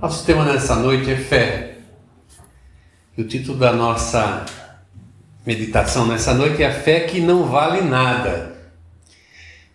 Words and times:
Nosso 0.00 0.24
tema 0.24 0.46
nessa 0.46 0.76
noite 0.76 1.10
é 1.10 1.16
fé. 1.16 1.76
E 3.14 3.20
o 3.20 3.28
título 3.28 3.58
da 3.58 3.70
nossa 3.70 4.46
meditação 5.44 6.06
nessa 6.06 6.32
noite 6.32 6.62
é 6.62 6.68
a 6.68 6.72
fé 6.72 7.00
que 7.00 7.20
não 7.20 7.44
vale 7.44 7.82
nada. 7.82 8.56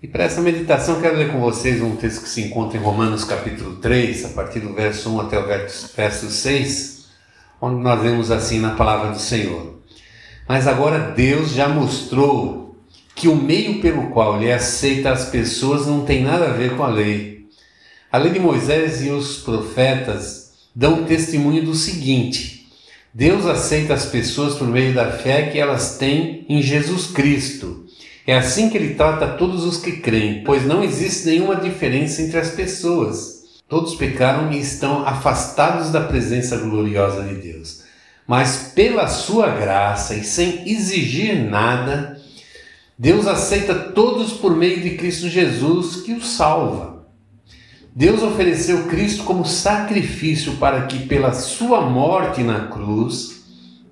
E 0.02 0.08
para 0.08 0.24
essa 0.24 0.42
meditação 0.42 1.00
quero 1.00 1.18
ler 1.18 1.32
com 1.32 1.40
vocês 1.40 1.80
um 1.80 1.96
texto 1.96 2.24
que 2.24 2.30
se 2.30 2.42
encontra 2.42 2.76
em 2.76 2.82
Romanos 2.82 3.24
capítulo 3.24 3.76
3, 3.76 4.26
a 4.26 4.30
partir 4.30 4.62
do 4.62 4.74
verso 4.74 5.12
1 5.12 5.22
até 5.22 5.38
o 5.38 5.46
verso 5.46 6.32
6, 6.32 7.08
onde 7.62 7.84
nós 7.84 8.02
vemos 8.02 8.32
assim 8.32 8.60
na 8.60 8.72
palavra 8.72 9.12
do 9.12 9.20
Senhor. 9.20 9.80
Mas 10.50 10.68
agora 10.68 11.12
Deus 11.12 11.52
já 11.52 11.68
mostrou 11.68 12.84
que 13.14 13.28
o 13.28 13.36
meio 13.36 13.80
pelo 13.80 14.10
qual 14.10 14.42
ele 14.42 14.52
aceita 14.52 15.12
as 15.12 15.26
pessoas 15.26 15.86
não 15.86 16.04
tem 16.04 16.24
nada 16.24 16.46
a 16.46 16.54
ver 16.54 16.76
com 16.76 16.84
a 16.84 16.88
lei 16.88 17.35
a 18.16 18.18
lei 18.18 18.32
de 18.32 18.40
Moisés 18.40 19.04
e 19.04 19.10
os 19.10 19.40
profetas 19.40 20.54
dão 20.74 21.04
testemunho 21.04 21.66
do 21.66 21.76
seguinte: 21.76 22.66
Deus 23.14 23.46
aceita 23.46 23.94
as 23.94 24.06
pessoas 24.06 24.56
por 24.56 24.70
meio 24.70 24.94
da 24.94 25.12
fé 25.12 25.50
que 25.50 25.60
elas 25.60 25.98
têm 25.98 26.46
em 26.48 26.62
Jesus 26.62 27.08
Cristo. 27.08 27.84
É 28.26 28.38
assim 28.38 28.70
que 28.70 28.78
ele 28.78 28.96
trata 28.96 29.28
todos 29.28 29.66
os 29.66 29.76
que 29.76 29.98
creem, 29.98 30.46
pois 30.46 30.66
não 30.66 30.82
existe 30.82 31.28
nenhuma 31.28 31.58
diferença 31.58 32.22
entre 32.22 32.38
as 32.38 32.52
pessoas. 32.52 33.44
Todos 33.68 33.96
pecaram 33.96 34.50
e 34.50 34.62
estão 34.62 35.06
afastados 35.06 35.90
da 35.90 36.00
presença 36.00 36.56
gloriosa 36.56 37.22
de 37.22 37.36
Deus. 37.36 37.82
Mas 38.26 38.72
pela 38.74 39.10
sua 39.10 39.50
graça 39.50 40.16
e 40.16 40.24
sem 40.24 40.64
exigir 40.72 41.36
nada, 41.36 42.18
Deus 42.98 43.28
aceita 43.28 43.76
todos 43.76 44.32
por 44.32 44.56
meio 44.56 44.80
de 44.80 44.92
Cristo 44.92 45.28
Jesus 45.28 45.98
que 45.98 46.14
os 46.14 46.30
salva. 46.30 46.95
Deus 47.98 48.22
ofereceu 48.22 48.88
Cristo 48.88 49.24
como 49.24 49.46
sacrifício 49.46 50.58
para 50.58 50.86
que, 50.86 51.08
pela 51.08 51.32
sua 51.32 51.80
morte 51.80 52.44
na 52.44 52.68
cruz, 52.68 53.46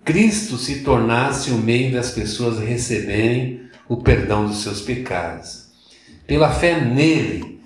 Cristo 0.03 0.57
se 0.57 0.81
tornasse 0.81 1.51
o 1.51 1.57
meio 1.57 1.93
das 1.93 2.11
pessoas 2.11 2.59
receberem 2.59 3.61
o 3.87 3.95
perdão 3.95 4.45
dos 4.45 4.61
seus 4.61 4.81
pecados. 4.81 5.67
Pela 6.27 6.51
fé 6.51 6.81
nele, 6.81 7.61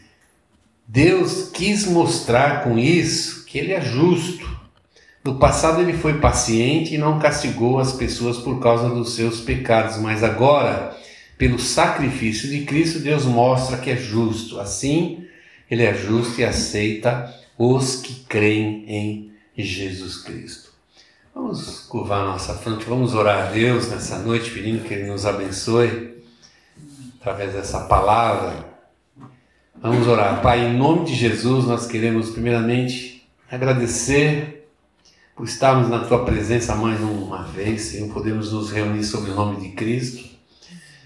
Deus 0.88 1.50
quis 1.52 1.88
mostrar 1.88 2.64
com 2.64 2.78
isso 2.78 3.44
que 3.46 3.58
ele 3.58 3.74
é 3.74 3.82
justo. 3.82 4.48
No 5.26 5.40
passado 5.40 5.82
ele 5.82 5.94
foi 5.94 6.20
paciente 6.20 6.94
e 6.94 7.00
não 7.00 7.18
castigou 7.18 7.80
as 7.80 7.94
pessoas 7.94 8.38
por 8.38 8.60
causa 8.62 8.90
dos 8.90 9.16
seus 9.16 9.42
pecados, 9.42 9.98
mas 9.98 10.24
agora, 10.24 10.96
pelo 11.36 11.58
sacrifício 11.58 12.48
de 12.48 12.62
Cristo, 12.62 13.00
Deus 13.00 13.26
mostra 13.26 13.78
que 13.78 13.90
é 13.90 13.98
justo. 13.98 14.60
Assim, 14.60 15.26
ele 15.70 15.84
é 15.84 15.94
justo 15.94 16.40
e 16.40 16.46
aceita 16.46 17.34
os 17.58 17.98
que 17.98 18.26
creem 18.26 18.86
em 18.88 19.64
Jesus 19.64 20.18
Cristo. 20.18 20.72
Vamos 21.34 21.82
curvar 21.82 22.26
nossa 22.26 22.56
frente, 22.56 22.86
vamos 22.86 23.14
orar 23.14 23.48
a 23.48 23.52
Deus 23.52 23.90
nessa 23.90 24.18
noite, 24.18 24.50
pedindo 24.50 24.84
que 24.84 24.94
Ele 24.94 25.08
nos 25.08 25.26
abençoe 25.26 26.24
através 27.20 27.54
dessa 27.54 27.82
palavra. 27.82 28.66
Vamos 29.80 30.08
orar. 30.08 30.42
Pai, 30.42 30.66
em 30.66 30.76
nome 30.76 31.06
de 31.06 31.14
Jesus, 31.14 31.66
nós 31.66 31.86
queremos 31.86 32.32
primeiramente 32.32 33.28
agradecer 33.52 34.68
por 35.36 35.46
estarmos 35.46 35.88
na 35.90 36.00
Tua 36.06 36.26
presença 36.26 36.76
mais 36.76 37.00
uma 37.00 37.44
vez, 37.44 37.82
Senhor. 37.82 38.12
Podemos 38.12 38.52
nos 38.52 38.72
reunir 38.72 39.04
sob 39.04 39.30
o 39.30 39.36
nome 39.36 39.62
de 39.62 39.76
Cristo 39.76 40.26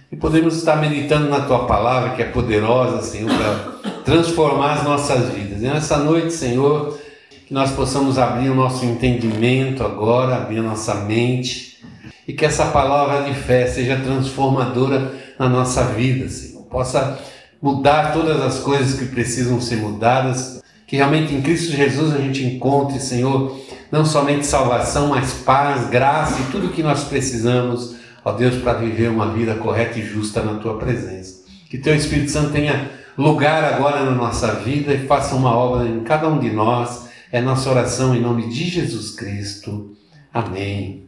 e 0.10 0.16
podemos 0.16 0.56
estar 0.56 0.78
meditando 0.78 1.30
na 1.30 1.42
Tua 1.42 1.66
palavra, 1.68 2.16
que 2.16 2.22
é 2.22 2.26
poderosa, 2.26 3.02
Senhor, 3.02 3.30
para 3.30 3.91
transformar 4.04 4.74
as 4.74 4.84
nossas 4.84 5.30
vidas. 5.34 5.62
E 5.62 5.66
nessa 5.66 5.98
noite, 5.98 6.34
Senhor, 6.34 7.00
que 7.48 7.54
nós 7.54 7.72
possamos 7.72 8.18
abrir 8.18 8.50
o 8.50 8.56
nosso 8.56 8.86
entendimento 8.86 9.84
agora, 9.84 10.38
abrir 10.38 10.60
a 10.60 10.64
nossa 10.64 10.96
mente, 10.96 11.80
e 12.28 12.34
que 12.34 12.46
essa 12.46 12.66
palavra 12.66 13.30
de 13.30 13.38
fé 13.38 13.68
seja 13.68 13.98
transformadora 13.98 15.14
na 15.38 15.50
nossa 15.50 15.84
vida, 15.86 16.30
Senhor. 16.30 16.64
Possa 16.64 17.20
mudar 17.62 18.14
todas 18.14 18.42
as 18.42 18.60
coisas 18.60 18.98
que 18.98 19.06
precisam 19.06 19.60
ser 19.60 19.78
mudadas, 19.78 20.62
que 20.88 20.96
realmente 20.96 21.34
em 21.34 21.42
Cristo 21.42 21.72
Jesus 21.72 22.14
a 22.14 22.20
gente 22.20 22.44
encontre, 22.44 23.00
Senhor, 23.00 23.60
não 23.92 24.06
somente 24.06 24.46
salvação, 24.46 25.10
mas 25.10 25.34
paz, 25.34 25.90
graça 25.90 26.40
e 26.40 26.52
tudo 26.52 26.68
o 26.68 26.72
que 26.72 26.82
nós 26.82 27.04
precisamos, 27.04 27.96
ó 28.24 28.32
Deus, 28.32 28.56
para 28.62 28.74
viver 28.74 29.10
uma 29.10 29.34
vida 29.34 29.56
correta 29.56 30.00
e 30.00 30.06
justa 30.06 30.42
na 30.42 30.56
tua 30.56 30.78
presença. 30.78 31.42
Que 31.70 31.78
teu 31.78 31.96
Espírito 31.96 32.32
Santo 32.32 32.52
tenha 32.52 33.01
lugar 33.22 33.64
agora 33.64 34.04
na 34.04 34.12
nossa 34.12 34.56
vida 34.56 34.94
e 34.94 35.06
faça 35.06 35.36
uma 35.36 35.56
obra 35.56 35.88
em 35.88 36.04
cada 36.04 36.28
um 36.28 36.40
de 36.40 36.52
nós. 36.52 37.10
É 37.32 37.40
nossa 37.40 37.70
oração 37.70 38.16
em 38.16 38.22
nome 38.22 38.50
de 38.50 38.66
Jesus 38.66 39.12
Cristo. 39.12 39.96
Amém. 40.34 41.08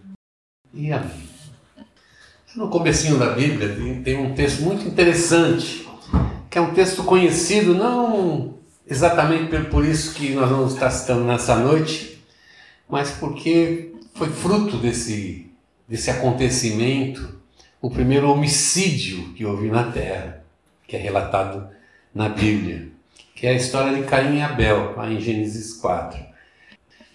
E 0.73 0.91
amém. 0.91 1.29
No 2.55 2.69
comecinho 2.69 3.17
da 3.17 3.31
Bíblia 3.31 3.75
tem 4.03 4.17
um 4.17 4.33
texto 4.33 4.61
muito 4.61 4.87
interessante, 4.87 5.87
que 6.49 6.57
é 6.57 6.61
um 6.61 6.73
texto 6.73 7.03
conhecido 7.03 7.73
não 7.73 8.53
exatamente 8.87 9.57
por 9.69 9.83
isso 9.83 10.13
que 10.13 10.33
nós 10.33 10.49
vamos 10.49 10.73
estar 10.73 10.91
citando 10.91 11.23
nessa 11.23 11.55
noite, 11.55 12.21
mas 12.87 13.11
porque 13.11 13.91
foi 14.13 14.29
fruto 14.29 14.77
desse, 14.77 15.51
desse 15.87 16.11
acontecimento, 16.11 17.39
o 17.81 17.89
primeiro 17.89 18.29
homicídio 18.29 19.33
que 19.33 19.45
houve 19.45 19.69
na 19.69 19.91
Terra, 19.91 20.43
que 20.87 20.95
é 20.95 20.99
relatado 20.99 21.72
na 22.13 22.29
Bíblia, 22.29 22.89
que 23.35 23.47
é 23.47 23.51
a 23.51 23.55
história 23.55 23.95
de 23.95 24.03
Caim 24.03 24.37
e 24.37 24.41
Abel, 24.41 24.93
lá 24.95 25.11
em 25.11 25.19
Gênesis 25.19 25.73
4. 25.73 26.19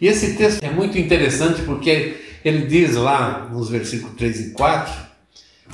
E 0.01 0.07
esse 0.07 0.35
texto 0.37 0.63
é 0.63 0.71
muito 0.71 0.99
interessante 0.99 1.63
porque 1.63 2.17
ele 2.45 2.67
diz 2.67 2.95
lá 2.95 3.49
nos 3.51 3.69
versículos 3.69 4.17
3 4.17 4.41
e 4.41 4.51
4, 4.51 5.09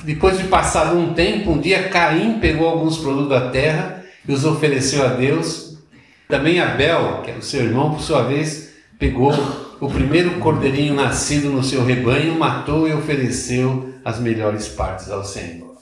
depois 0.03 0.37
de 0.37 0.45
passado 0.45 0.97
um 0.97 1.13
tempo, 1.13 1.51
um 1.51 1.59
dia 1.59 1.89
Caim 1.89 2.39
pegou 2.39 2.67
alguns 2.67 2.97
produtos 2.97 3.29
da 3.29 3.49
terra 3.49 4.03
e 4.27 4.31
os 4.31 4.45
ofereceu 4.45 5.05
a 5.05 5.09
Deus. 5.09 5.77
Também 6.27 6.59
Abel, 6.59 7.21
que 7.23 7.31
era 7.31 7.39
o 7.39 7.43
seu 7.43 7.63
irmão, 7.63 7.91
por 7.91 8.01
sua 8.01 8.23
vez, 8.23 8.73
pegou 8.99 9.31
o 9.79 9.89
primeiro 9.89 10.39
cordeirinho 10.39 10.93
nascido 10.93 11.49
no 11.49 11.63
seu 11.63 11.83
rebanho, 11.83 12.37
matou 12.37 12.87
e 12.87 12.93
ofereceu 12.93 13.93
as 14.03 14.19
melhores 14.19 14.67
partes 14.67 15.09
ao 15.09 15.23
Senhor. 15.23 15.75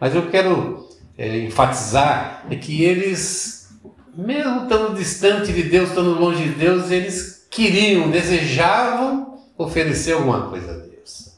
Mas 0.00 0.14
eu 0.14 0.30
quero 0.30 0.88
é, 1.16 1.38
enfatizar 1.38 2.44
é 2.50 2.56
que 2.56 2.82
eles, 2.82 3.70
mesmo 4.14 4.64
estando 4.64 4.96
distante 4.96 5.52
de 5.52 5.62
Deus, 5.62 5.88
estando 5.88 6.18
longe 6.18 6.42
de 6.42 6.54
Deus, 6.54 6.90
eles 6.90 7.46
queriam, 7.50 8.10
desejavam 8.10 9.38
oferecer 9.56 10.12
alguma 10.12 10.48
coisa 10.48 10.72
a 10.72 10.74
Deus. 10.74 11.36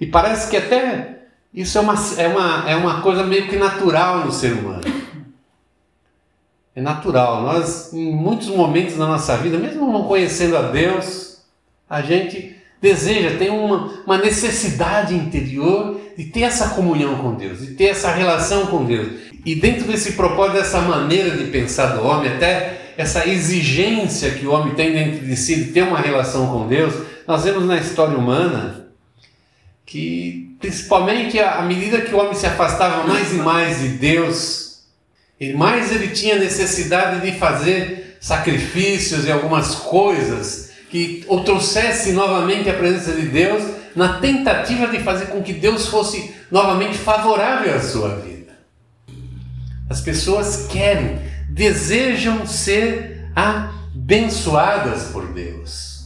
E 0.00 0.06
parece 0.06 0.50
que 0.50 0.56
até 0.56 1.16
isso 1.54 1.78
é 1.78 1.80
uma, 1.80 1.94
é 2.18 2.28
uma, 2.28 2.70
é 2.70 2.76
uma 2.76 3.00
coisa 3.00 3.24
meio 3.24 3.48
que 3.48 3.56
natural 3.56 4.26
no 4.26 4.32
ser 4.32 4.52
humano. 4.52 4.82
É 6.74 6.82
natural. 6.82 7.42
Nós, 7.42 7.92
em 7.94 8.12
muitos 8.12 8.48
momentos 8.48 8.96
da 8.96 9.06
nossa 9.06 9.36
vida, 9.38 9.56
mesmo 9.56 9.90
não 9.90 10.04
conhecendo 10.04 10.56
a 10.56 10.62
Deus, 10.62 11.40
a 11.88 12.02
gente 12.02 12.54
deseja, 12.82 13.38
tem 13.38 13.48
uma, 13.48 14.02
uma 14.04 14.18
necessidade 14.18 15.14
interior 15.14 15.98
de 16.16 16.24
ter 16.24 16.42
essa 16.42 16.70
comunhão 16.70 17.16
com 17.16 17.34
Deus, 17.34 17.60
de 17.60 17.74
ter 17.74 17.86
essa 17.86 18.10
relação 18.10 18.66
com 18.66 18.84
Deus. 18.84 19.08
E 19.44 19.54
dentro 19.54 19.86
desse 19.86 20.12
propósito, 20.12 20.56
dessa 20.56 20.80
maneira 20.80 21.36
de 21.36 21.44
pensar 21.50 21.96
do 21.96 22.06
homem, 22.06 22.32
até 22.32 22.92
essa 22.96 23.28
exigência 23.28 24.30
que 24.30 24.46
o 24.46 24.52
homem 24.52 24.74
tem 24.74 24.92
dentro 24.92 25.26
de 25.26 25.36
si 25.36 25.56
de 25.56 25.64
ter 25.72 25.82
uma 25.82 26.00
relação 26.00 26.46
com 26.48 26.66
Deus, 26.66 26.94
nós 27.26 27.44
vemos 27.44 27.66
na 27.66 27.76
história 27.76 28.16
humana 28.16 28.86
que, 29.84 30.56
principalmente 30.58 31.38
à 31.38 31.62
medida 31.62 32.00
que 32.00 32.14
o 32.14 32.18
homem 32.18 32.34
se 32.34 32.46
afastava 32.46 33.06
mais 33.06 33.32
e 33.32 33.36
mais 33.36 33.80
de 33.80 33.88
Deus, 33.88 34.80
e 35.38 35.52
mais 35.52 35.92
ele 35.92 36.08
tinha 36.08 36.36
necessidade 36.36 37.20
de 37.20 37.38
fazer 37.38 38.16
sacrifícios 38.20 39.26
e 39.26 39.30
algumas 39.30 39.74
coisas 39.74 40.70
que 40.90 41.24
o 41.28 41.40
trouxesse 41.40 42.12
novamente 42.12 42.70
à 42.70 42.74
presença 42.74 43.12
de 43.12 43.28
Deus, 43.28 43.62
na 43.96 44.20
tentativa 44.20 44.86
de 44.88 45.00
fazer 45.00 45.26
com 45.26 45.42
que 45.42 45.54
Deus 45.54 45.86
fosse 45.86 46.36
novamente 46.50 46.98
favorável 46.98 47.74
à 47.74 47.80
sua 47.80 48.16
vida. 48.16 48.52
As 49.88 50.02
pessoas 50.02 50.66
querem, 50.66 51.18
desejam 51.48 52.46
ser 52.46 53.30
abençoadas 53.34 55.04
por 55.04 55.32
Deus. 55.32 56.04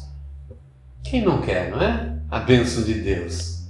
Quem 1.02 1.22
não 1.22 1.42
quer, 1.42 1.70
não 1.70 1.82
é? 1.82 2.16
A 2.30 2.38
bênção 2.38 2.84
de 2.84 2.94
Deus. 2.94 3.64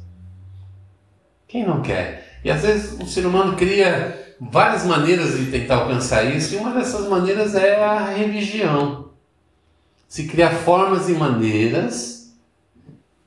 Quem 1.49 1.67
não 1.67 1.81
quer? 1.81 2.41
E 2.45 2.51
às 2.51 2.61
vezes 2.61 3.01
o 3.01 3.07
ser 3.07 3.25
humano 3.25 3.57
cria 3.57 4.35
várias 4.39 4.85
maneiras 4.85 5.37
de 5.39 5.47
tentar 5.47 5.77
alcançar 5.77 6.25
isso, 6.25 6.55
e 6.55 6.59
uma 6.59 6.75
dessas 6.75 7.09
maneiras 7.09 7.55
é 7.55 7.83
a 7.83 8.13
religião. 8.15 9.09
Se 10.07 10.27
cria 10.27 10.51
formas 10.51 11.09
e 11.09 11.13
maneiras 11.13 12.20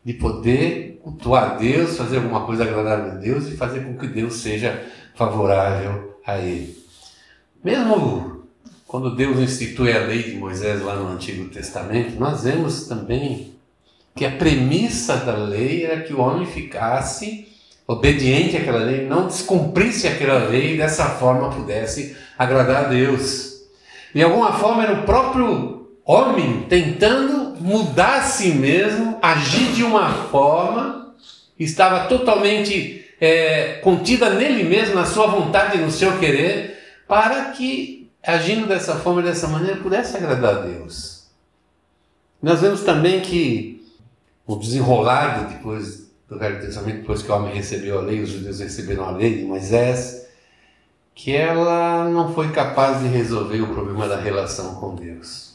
de 0.03 0.13
poder 0.13 0.99
cultuar 1.01 1.57
Deus, 1.57 1.97
fazer 1.97 2.17
alguma 2.17 2.45
coisa 2.45 2.63
agradável 2.63 3.11
a 3.11 3.15
Deus 3.15 3.47
e 3.47 3.57
fazer 3.57 3.85
com 3.85 3.97
que 3.97 4.07
Deus 4.07 4.35
seja 4.35 4.83
favorável 5.15 6.17
a 6.25 6.37
ele. 6.37 6.77
Mesmo 7.63 8.43
quando 8.87 9.15
Deus 9.15 9.39
institui 9.39 9.91
a 9.91 10.05
lei 10.05 10.23
de 10.23 10.35
Moisés 10.35 10.81
lá 10.81 10.95
no 10.95 11.09
Antigo 11.09 11.49
Testamento, 11.49 12.19
nós 12.19 12.43
vemos 12.43 12.87
também 12.87 13.53
que 14.15 14.25
a 14.25 14.31
premissa 14.31 15.17
da 15.17 15.35
lei 15.35 15.83
era 15.83 16.01
que 16.01 16.13
o 16.13 16.19
homem 16.19 16.45
ficasse 16.45 17.47
obediente 17.87 18.55
àquela 18.55 18.79
lei, 18.79 19.05
não 19.05 19.27
descumprisse 19.27 20.07
aquela 20.07 20.47
lei 20.47 20.75
e 20.75 20.77
dessa 20.77 21.05
forma 21.05 21.49
pudesse 21.49 22.15
agradar 22.37 22.85
a 22.85 22.87
Deus. 22.89 23.63
De 24.13 24.21
alguma 24.21 24.53
forma 24.53 24.83
era 24.83 25.01
o 25.01 25.03
próprio 25.03 25.87
homem 26.05 26.65
tentando 26.69 27.52
mudar 27.63 28.17
a 28.17 28.21
si 28.23 28.49
mesmo, 28.49 29.17
agir 29.21 29.71
de 29.71 29.83
uma 29.85 30.11
forma 30.25 31.15
estava 31.57 32.07
totalmente 32.07 33.05
é, 33.21 33.75
contida 33.75 34.31
nele 34.31 34.65
mesmo, 34.65 34.95
na 34.95 35.05
sua 35.05 35.27
vontade 35.27 35.77
no 35.77 35.89
seu 35.89 36.19
querer, 36.19 36.77
para 37.07 37.51
que, 37.51 38.11
agindo 38.21 38.67
dessa 38.67 38.95
forma 38.95 39.21
dessa 39.21 39.47
maneira, 39.47 39.77
pudesse 39.77 40.17
agradar 40.17 40.57
a 40.57 40.59
Deus. 40.59 41.27
Nós 42.41 42.59
vemos 42.59 42.81
também 42.81 43.21
que 43.21 43.81
o 44.45 44.57
desenrolar 44.57 45.47
depois 45.47 46.11
do 46.27 46.37
Velho 46.37 46.59
Testamento, 46.59 46.97
depois 46.97 47.21
que 47.21 47.31
o 47.31 47.35
homem 47.35 47.55
recebeu 47.55 47.97
a 47.97 48.01
lei, 48.01 48.21
os 48.21 48.29
judeus 48.29 48.59
receberam 48.59 49.05
a 49.05 49.11
lei 49.11 49.37
de 49.37 49.43
Moisés, 49.45 50.27
que 51.15 51.33
ela 51.33 52.09
não 52.09 52.33
foi 52.33 52.51
capaz 52.51 52.99
de 52.99 53.07
resolver 53.07 53.61
o 53.61 53.73
problema 53.73 54.05
da 54.05 54.19
relação 54.19 54.75
com 54.75 54.95
Deus. 54.95 55.52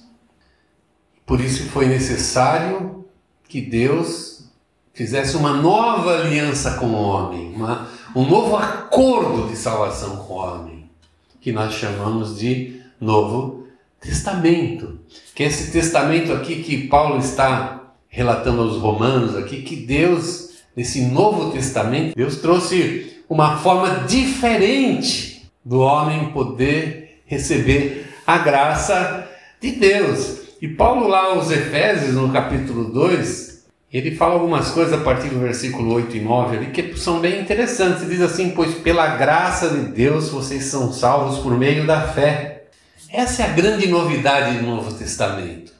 Por 1.28 1.42
isso 1.42 1.64
foi 1.68 1.84
necessário 1.84 3.04
que 3.46 3.60
Deus 3.60 4.50
fizesse 4.94 5.36
uma 5.36 5.52
nova 5.52 6.22
aliança 6.22 6.78
com 6.78 6.86
o 6.86 7.02
homem, 7.02 7.52
uma, 7.54 7.86
um 8.16 8.24
novo 8.24 8.56
acordo 8.56 9.46
de 9.46 9.54
salvação 9.54 10.16
com 10.16 10.32
o 10.32 10.36
homem, 10.38 10.90
que 11.38 11.52
nós 11.52 11.74
chamamos 11.74 12.38
de 12.38 12.80
Novo 12.98 13.66
Testamento. 14.00 15.00
Que 15.34 15.42
é 15.42 15.48
esse 15.48 15.70
testamento 15.70 16.32
aqui 16.32 16.62
que 16.62 16.88
Paulo 16.88 17.18
está 17.18 17.92
relatando 18.08 18.62
aos 18.62 18.78
romanos 18.78 19.36
aqui, 19.36 19.60
que 19.60 19.76
Deus, 19.76 20.52
nesse 20.74 21.02
Novo 21.02 21.52
Testamento, 21.52 22.16
Deus 22.16 22.36
trouxe 22.36 23.22
uma 23.28 23.58
forma 23.58 24.06
diferente 24.06 25.46
do 25.62 25.80
homem 25.80 26.30
poder 26.30 27.20
receber 27.26 28.08
a 28.26 28.38
graça 28.38 29.28
de 29.60 29.72
Deus. 29.72 30.37
E 30.60 30.66
Paulo 30.66 31.06
lá 31.06 31.26
aos 31.26 31.50
Efésios, 31.50 32.14
no 32.14 32.32
capítulo 32.32 32.92
2, 32.92 33.64
ele 33.92 34.16
fala 34.16 34.34
algumas 34.34 34.70
coisas 34.70 34.92
a 34.92 35.02
partir 35.04 35.28
do 35.28 35.38
versículo 35.38 35.94
8 35.94 36.16
e 36.16 36.20
9 36.20 36.56
ali 36.56 36.66
que 36.66 36.98
são 36.98 37.20
bem 37.20 37.40
interessantes. 37.40 38.02
Ele 38.02 38.16
diz 38.16 38.22
assim: 38.22 38.50
Pois 38.50 38.74
pela 38.74 39.06
graça 39.16 39.68
de 39.68 39.92
Deus 39.92 40.30
vocês 40.30 40.64
são 40.64 40.92
salvos 40.92 41.38
por 41.38 41.56
meio 41.56 41.86
da 41.86 42.00
fé. 42.08 42.64
Essa 43.10 43.42
é 43.42 43.46
a 43.46 43.52
grande 43.52 43.86
novidade 43.88 44.58
do 44.58 44.66
Novo 44.66 44.92
Testamento. 44.92 45.72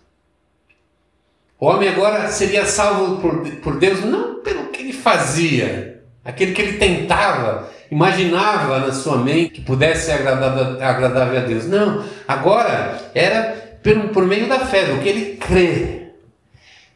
O 1.59 1.67
homem 1.67 1.89
agora 1.89 2.29
seria 2.29 2.65
salvo 2.65 3.21
por, 3.21 3.47
por 3.57 3.79
Deus 3.79 4.05
não 4.05 4.41
pelo 4.43 4.69
que 4.69 4.81
ele 4.81 4.93
fazia, 4.93 6.03
aquele 6.25 6.53
que 6.53 6.63
ele 6.63 6.79
tentava, 6.79 7.69
imaginava 7.91 8.79
na 8.79 8.93
sua 8.93 9.19
mente 9.19 9.51
que 9.51 9.61
pudesse 9.61 10.07
ser 10.07 10.13
agradável 10.13 11.37
a 11.37 11.45
Deus. 11.45 11.67
Não, 11.67 12.05
agora 12.29 13.11
era 13.13 13.58
por, 13.83 14.09
por 14.11 14.27
meio 14.27 14.49
da 14.49 14.61
fé, 14.61 14.87
do 14.87 15.01
que 15.01 15.09
ele 15.09 15.37
crê. 15.37 16.09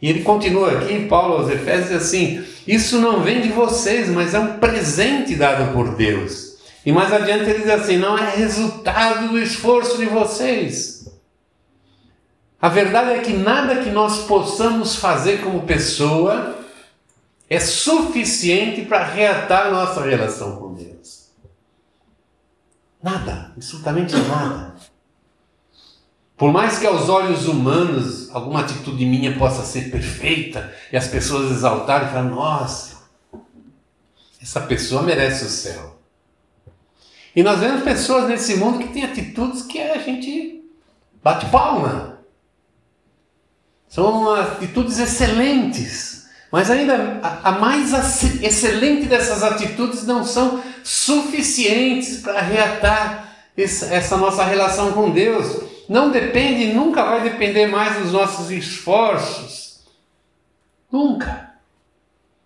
E 0.01 0.09
ele 0.09 0.23
continua 0.23 0.73
aqui, 0.73 1.07
Paulo 1.07 1.35
aos 1.35 1.51
Efésios, 1.51 2.03
assim: 2.03 2.45
Isso 2.67 2.99
não 2.99 3.21
vem 3.21 3.41
de 3.41 3.49
vocês, 3.49 4.09
mas 4.09 4.35
é 4.35 4.39
um 4.39 4.59
presente 4.59 5.35
dado 5.35 5.73
por 5.73 5.95
Deus. 5.95 6.53
E 6.85 6.91
mais 6.91 7.13
adiante 7.13 7.49
ele 7.49 7.61
diz 7.61 7.71
assim: 7.71 7.97
Não 7.97 8.19
é 8.19 8.35
resultado 8.35 9.29
do 9.29 9.39
esforço 9.39 9.99
de 9.99 10.07
vocês 10.07 11.03
a 12.63 12.69
verdade 12.69 13.11
é 13.11 13.19
que 13.21 13.33
nada 13.33 13.83
que 13.83 13.91
nós 13.91 14.25
possamos 14.25 14.95
fazer 14.95 15.43
como 15.43 15.67
pessoa 15.67 16.57
é 17.51 17.59
suficiente 17.59 18.85
para 18.85 19.05
reatar 19.05 19.73
nossa 19.73 20.01
relação 20.05 20.55
com 20.55 20.73
Deus. 20.73 21.33
Nada, 23.03 23.51
absolutamente 23.57 24.15
nada. 24.15 24.77
Por 26.43 26.53
mais 26.53 26.77
que 26.77 26.87
aos 26.89 27.09
olhos 27.09 27.47
humanos 27.47 28.29
alguma 28.35 28.63
atitude 28.63 29.07
minha 29.07 29.39
possa 29.39 29.63
ser 29.63 29.93
perfeita 29.93 30.75
e 30.91 30.97
as 30.97 31.07
pessoas 31.07 31.53
exaltarem 31.53 32.09
e 32.09 32.23
nossa, 32.25 32.97
essa 34.43 34.61
pessoa 34.63 35.05
merece 35.05 35.45
o 35.45 35.49
céu. 35.49 35.97
E 37.37 37.45
nós 37.45 37.61
vemos 37.61 37.85
pessoas 37.85 38.29
nesse 38.29 38.57
mundo 38.57 38.81
que 38.81 38.93
têm 38.93 39.05
atitudes 39.05 39.63
que 39.63 39.81
a 39.81 39.99
gente 39.99 40.69
bate 41.23 41.47
palma. 41.47 42.19
São 43.89 44.35
atitudes 44.35 44.99
excelentes. 44.99 46.27
Mas 46.51 46.73
ainda 46.73 47.21
a, 47.23 47.53
mais 47.53 47.93
excelente 48.43 49.07
dessas 49.07 49.45
atitudes 49.45 50.05
não 50.05 50.25
são 50.25 50.61
suficientes 50.83 52.17
para 52.17 52.41
reatar 52.41 53.33
essa 53.57 54.17
nossa 54.17 54.43
relação 54.43 54.91
com 54.91 55.09
Deus. 55.09 55.71
Não 55.89 56.11
depende, 56.11 56.73
nunca 56.73 57.05
vai 57.05 57.23
depender 57.23 57.67
mais 57.67 57.97
dos 57.99 58.13
nossos 58.13 58.51
esforços. 58.51 59.81
Nunca. 60.91 61.53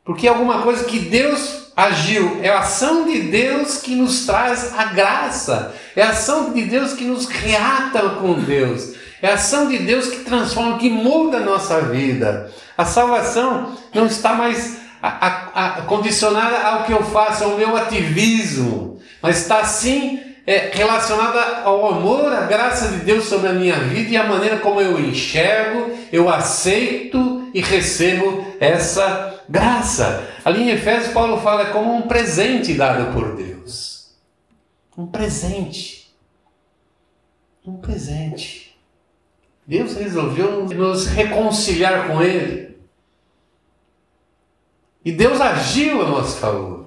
Porque 0.04 0.26
é 0.26 0.30
alguma 0.30 0.62
coisa 0.62 0.84
que 0.84 0.98
Deus 0.98 1.72
agiu, 1.76 2.38
é 2.42 2.48
a 2.48 2.60
ação 2.60 3.04
de 3.04 3.22
Deus 3.22 3.78
que 3.78 3.94
nos 3.94 4.24
traz 4.24 4.72
a 4.78 4.84
graça, 4.84 5.74
é 5.94 6.02
a 6.02 6.10
ação 6.10 6.52
de 6.52 6.62
Deus 6.62 6.94
que 6.94 7.04
nos 7.04 7.26
reata 7.26 8.00
com 8.10 8.34
Deus. 8.34 8.94
É 9.20 9.30
a 9.30 9.34
ação 9.34 9.68
de 9.68 9.78
Deus 9.78 10.08
que 10.08 10.24
transforma, 10.24 10.78
que 10.78 10.90
muda 10.90 11.38
a 11.38 11.40
nossa 11.40 11.80
vida. 11.80 12.52
A 12.76 12.84
salvação 12.84 13.76
não 13.94 14.06
está 14.06 14.34
mais 14.34 14.78
a, 15.02 15.08
a, 15.08 15.66
a, 15.66 15.82
condicionada 15.82 16.58
ao 16.58 16.84
que 16.84 16.92
eu 16.92 17.02
faço, 17.02 17.44
ao 17.44 17.56
meu 17.56 17.76
ativismo, 17.76 19.00
mas 19.22 19.38
está 19.38 19.64
sim 19.64 20.20
é, 20.46 20.70
relacionada 20.72 21.62
ao 21.64 21.86
amor, 21.86 22.32
à 22.32 22.42
graça 22.42 22.88
de 22.88 22.98
Deus 23.04 23.24
sobre 23.24 23.48
a 23.48 23.52
minha 23.52 23.80
vida 23.80 24.10
e 24.10 24.16
a 24.16 24.24
maneira 24.24 24.58
como 24.58 24.80
eu 24.80 25.00
enxergo, 25.00 25.90
eu 26.12 26.28
aceito 26.28 27.50
e 27.52 27.60
recebo 27.60 28.46
essa 28.60 29.42
graça. 29.48 30.24
Ali 30.44 30.62
em 30.62 30.70
Efésios, 30.70 31.12
Paulo 31.12 31.40
fala 31.40 31.66
como 31.66 31.92
um 31.92 32.02
presente 32.02 32.74
dado 32.74 33.12
por 33.12 33.34
Deus. 33.34 34.14
Um 34.96 35.06
presente. 35.06 36.14
Um 37.66 37.76
presente. 37.78 38.78
Deus 39.66 39.96
resolveu 39.96 40.64
nos 40.66 41.06
reconciliar 41.06 42.06
com 42.06 42.22
Ele. 42.22 42.78
E 45.04 45.10
Deus 45.10 45.40
agiu 45.40 46.02
a 46.02 46.08
nosso 46.08 46.36
favor. 46.38 46.86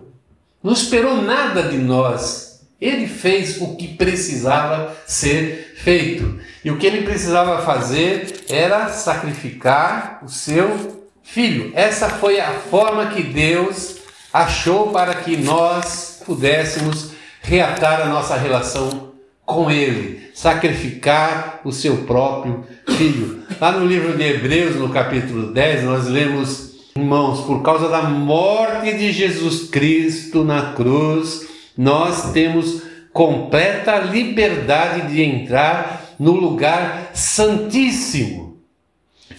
Não 0.63 0.71
esperou 0.71 1.21
nada 1.21 1.63
de 1.63 1.77
nós. 1.77 2.48
Ele 2.81 3.07
fez 3.07 3.59
o 3.61 3.75
que 3.75 3.89
precisava 3.89 4.95
ser 5.05 5.73
feito. 5.77 6.39
E 6.63 6.71
o 6.71 6.77
que 6.77 6.87
ele 6.87 7.03
precisava 7.03 7.61
fazer 7.61 8.45
era 8.49 8.89
sacrificar 8.89 10.21
o 10.23 10.29
seu 10.29 11.07
filho. 11.23 11.71
Essa 11.75 12.09
foi 12.09 12.39
a 12.39 12.51
forma 12.51 13.07
que 13.07 13.23
Deus 13.23 13.97
achou 14.31 14.91
para 14.91 15.15
que 15.15 15.35
nós 15.37 16.21
pudéssemos 16.25 17.11
reatar 17.41 18.01
a 18.01 18.05
nossa 18.05 18.35
relação 18.35 19.09
com 19.45 19.71
ele, 19.71 20.29
sacrificar 20.33 21.61
o 21.65 21.71
seu 21.71 21.97
próprio 22.05 22.63
filho. 22.97 23.43
Lá 23.59 23.71
no 23.71 23.85
livro 23.85 24.15
de 24.15 24.23
Hebreus, 24.23 24.75
no 24.75 24.89
capítulo 24.89 25.51
10, 25.51 25.83
nós 25.83 26.07
lemos, 26.07 26.75
irmãos, 26.95 27.41
por 27.41 27.63
causa 27.63 27.89
da 27.89 28.03
morte 28.03 28.93
de 28.93 29.11
Jesus 29.11 29.67
Cristo 29.69 30.43
na 30.43 30.73
cruz, 30.73 31.47
nós 31.79 32.33
temos 32.33 32.81
completa 33.13 33.97
liberdade 33.99 35.13
de 35.13 35.23
entrar 35.23 36.15
no 36.19 36.33
lugar 36.33 37.11
santíssimo. 37.13 38.61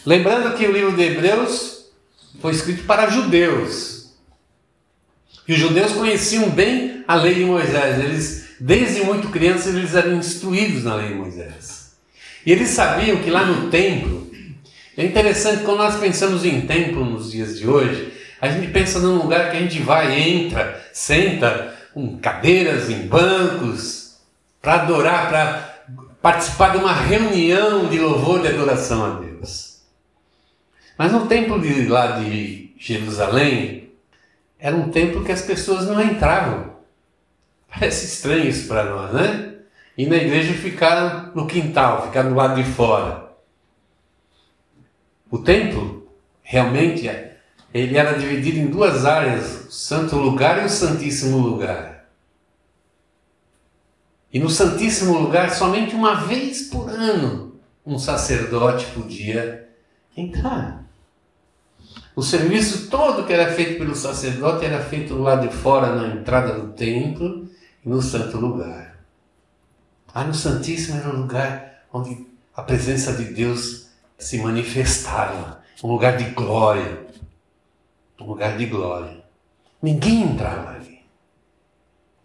Lembrando 0.06 0.56
que 0.56 0.64
o 0.64 0.72
livro 0.72 0.96
de 0.96 1.02
Hebreus 1.02 1.90
foi 2.40 2.52
escrito 2.52 2.84
para 2.84 3.10
judeus. 3.10 4.14
E 5.46 5.52
os 5.52 5.58
judeus 5.58 5.92
conheciam 5.92 6.48
bem 6.48 7.04
a 7.06 7.14
lei 7.14 7.34
de 7.34 7.44
Moisés, 7.44 7.98
eles 8.02 8.40
Desde 8.60 9.02
muito 9.04 9.28
crianças 9.28 9.74
eles 9.74 9.94
eram 9.94 10.16
instruídos 10.16 10.84
na 10.84 10.94
lei 10.94 11.08
de 11.08 11.14
Moisés. 11.14 11.92
E 12.44 12.52
eles 12.52 12.68
sabiam 12.68 13.16
que 13.16 13.30
lá 13.30 13.46
no 13.46 13.70
templo, 13.70 14.30
é 14.98 15.04
interessante 15.04 15.62
quando 15.62 15.78
nós 15.78 15.98
pensamos 15.98 16.44
em 16.44 16.60
templo 16.62 17.02
nos 17.02 17.32
dias 17.32 17.58
de 17.58 17.66
hoje, 17.66 18.12
a 18.38 18.48
gente 18.48 18.70
pensa 18.70 18.98
num 18.98 19.16
lugar 19.16 19.50
que 19.50 19.56
a 19.56 19.60
gente 19.60 19.78
vai, 19.80 20.20
entra, 20.20 20.78
senta, 20.92 21.74
com 21.92 22.18
cadeiras 22.18 22.88
em 22.88 23.06
bancos, 23.06 24.20
para 24.60 24.82
adorar, 24.82 25.28
para 25.28 25.84
participar 26.22 26.70
de 26.70 26.78
uma 26.78 26.92
reunião 26.92 27.88
de 27.88 27.98
louvor 27.98 28.44
e 28.44 28.48
adoração 28.48 29.04
a 29.04 29.20
Deus. 29.20 29.82
Mas 30.96 31.12
no 31.12 31.26
templo 31.26 31.60
de 31.60 31.86
lá 31.86 32.18
de 32.18 32.74
Jerusalém, 32.78 33.90
era 34.58 34.76
um 34.76 34.90
templo 34.90 35.24
que 35.24 35.32
as 35.32 35.42
pessoas 35.42 35.86
não 35.86 36.00
entravam. 36.00 36.76
Parece 37.68 38.06
estranho 38.06 38.48
isso 38.48 38.68
para 38.68 38.84
nós, 38.84 39.12
né? 39.12 39.50
e 40.00 40.06
na 40.06 40.16
igreja 40.16 40.54
ficar 40.54 41.30
no 41.34 41.46
quintal, 41.46 42.06
ficar 42.06 42.22
do 42.22 42.34
lado 42.34 42.54
de 42.54 42.64
fora. 42.70 43.34
O 45.30 45.36
templo, 45.36 46.10
realmente, 46.42 47.06
ele 47.72 47.96
era 47.96 48.18
dividido 48.18 48.58
em 48.58 48.66
duas 48.66 49.04
áreas, 49.04 49.66
o 49.68 49.70
santo 49.70 50.16
lugar 50.16 50.62
e 50.62 50.66
o 50.66 50.68
santíssimo 50.68 51.38
lugar. 51.38 52.06
E 54.32 54.38
no 54.38 54.48
santíssimo 54.48 55.18
lugar, 55.18 55.50
somente 55.50 55.94
uma 55.94 56.14
vez 56.26 56.62
por 56.62 56.88
ano, 56.88 57.58
um 57.84 57.98
sacerdote 57.98 58.86
podia 58.86 59.68
entrar. 60.16 60.84
O 62.14 62.22
serviço 62.22 62.88
todo 62.88 63.24
que 63.26 63.32
era 63.32 63.52
feito 63.52 63.78
pelo 63.78 63.94
sacerdote 63.94 64.64
era 64.64 64.82
feito 64.82 65.16
lado 65.16 65.48
de 65.48 65.54
fora, 65.54 65.94
na 65.94 66.14
entrada 66.14 66.52
do 66.54 66.72
templo 66.72 67.48
e 67.84 67.88
no 67.88 68.02
santo 68.02 68.36
lugar. 68.36 69.00
Lá 70.14 70.24
no 70.24 70.34
Santíssimo 70.34 70.98
era 70.98 71.08
o 71.08 71.16
lugar 71.16 71.84
onde 71.92 72.26
a 72.54 72.62
presença 72.62 73.12
de 73.12 73.24
Deus 73.24 73.88
se 74.18 74.38
manifestava, 74.38 75.62
um 75.82 75.88
lugar 75.88 76.16
de 76.16 76.24
glória. 76.30 77.06
Um 78.20 78.26
lugar 78.26 78.56
de 78.56 78.66
glória. 78.66 79.16
Ninguém 79.82 80.22
entrava 80.22 80.72
ali. 80.72 81.00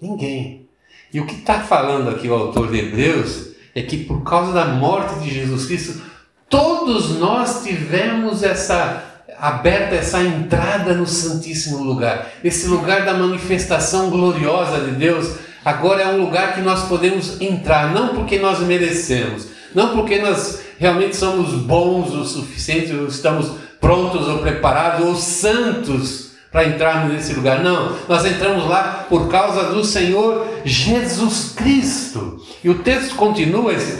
Ninguém. 0.01 0.67
E 1.13 1.19
o 1.19 1.25
que 1.25 1.35
está 1.35 1.61
falando 1.61 2.09
aqui 2.09 2.27
o 2.27 2.33
autor 2.33 2.69
de 2.69 2.79
Hebreus 2.79 3.51
é 3.73 3.81
que 3.81 4.03
por 4.03 4.23
causa 4.23 4.51
da 4.51 4.65
morte 4.65 5.19
de 5.19 5.33
Jesus 5.33 5.65
Cristo, 5.65 6.01
todos 6.49 7.17
nós 7.17 7.63
tivemos 7.63 8.43
essa 8.43 9.03
aberta 9.37 9.95
essa 9.95 10.21
entrada 10.21 10.93
no 10.93 11.05
Santíssimo 11.05 11.83
Lugar, 11.83 12.31
esse 12.43 12.67
lugar 12.67 13.05
da 13.05 13.13
manifestação 13.13 14.09
gloriosa 14.09 14.79
de 14.85 14.91
Deus. 14.91 15.35
Agora 15.63 16.03
é 16.03 16.07
um 16.07 16.21
lugar 16.21 16.53
que 16.53 16.61
nós 16.61 16.87
podemos 16.87 17.41
entrar, 17.41 17.91
não 17.93 18.09
porque 18.09 18.37
nós 18.37 18.59
merecemos, 18.59 19.47
não 19.73 19.95
porque 19.95 20.19
nós 20.19 20.61
realmente 20.77 21.15
somos 21.15 21.53
bons 21.53 22.13
o 22.13 22.23
suficiente, 22.23 22.93
estamos 23.07 23.51
prontos 23.85 24.27
ou 24.27 24.39
preparados 24.39 25.05
ou 25.05 25.15
santos 25.15 26.31
para 26.51 26.65
entrarmos 26.65 27.13
nesse 27.13 27.33
lugar. 27.33 27.61
Não, 27.61 27.95
nós 28.09 28.25
entramos 28.25 28.67
lá 28.67 29.05
por 29.07 29.29
causa 29.29 29.71
do 29.71 29.83
Senhor 29.83 30.47
Jesus 30.65 31.53
Cristo. 31.55 32.41
E 32.63 32.69
o 32.69 32.79
texto 32.79 33.15
continua, 33.15 33.71
esse 33.73 33.95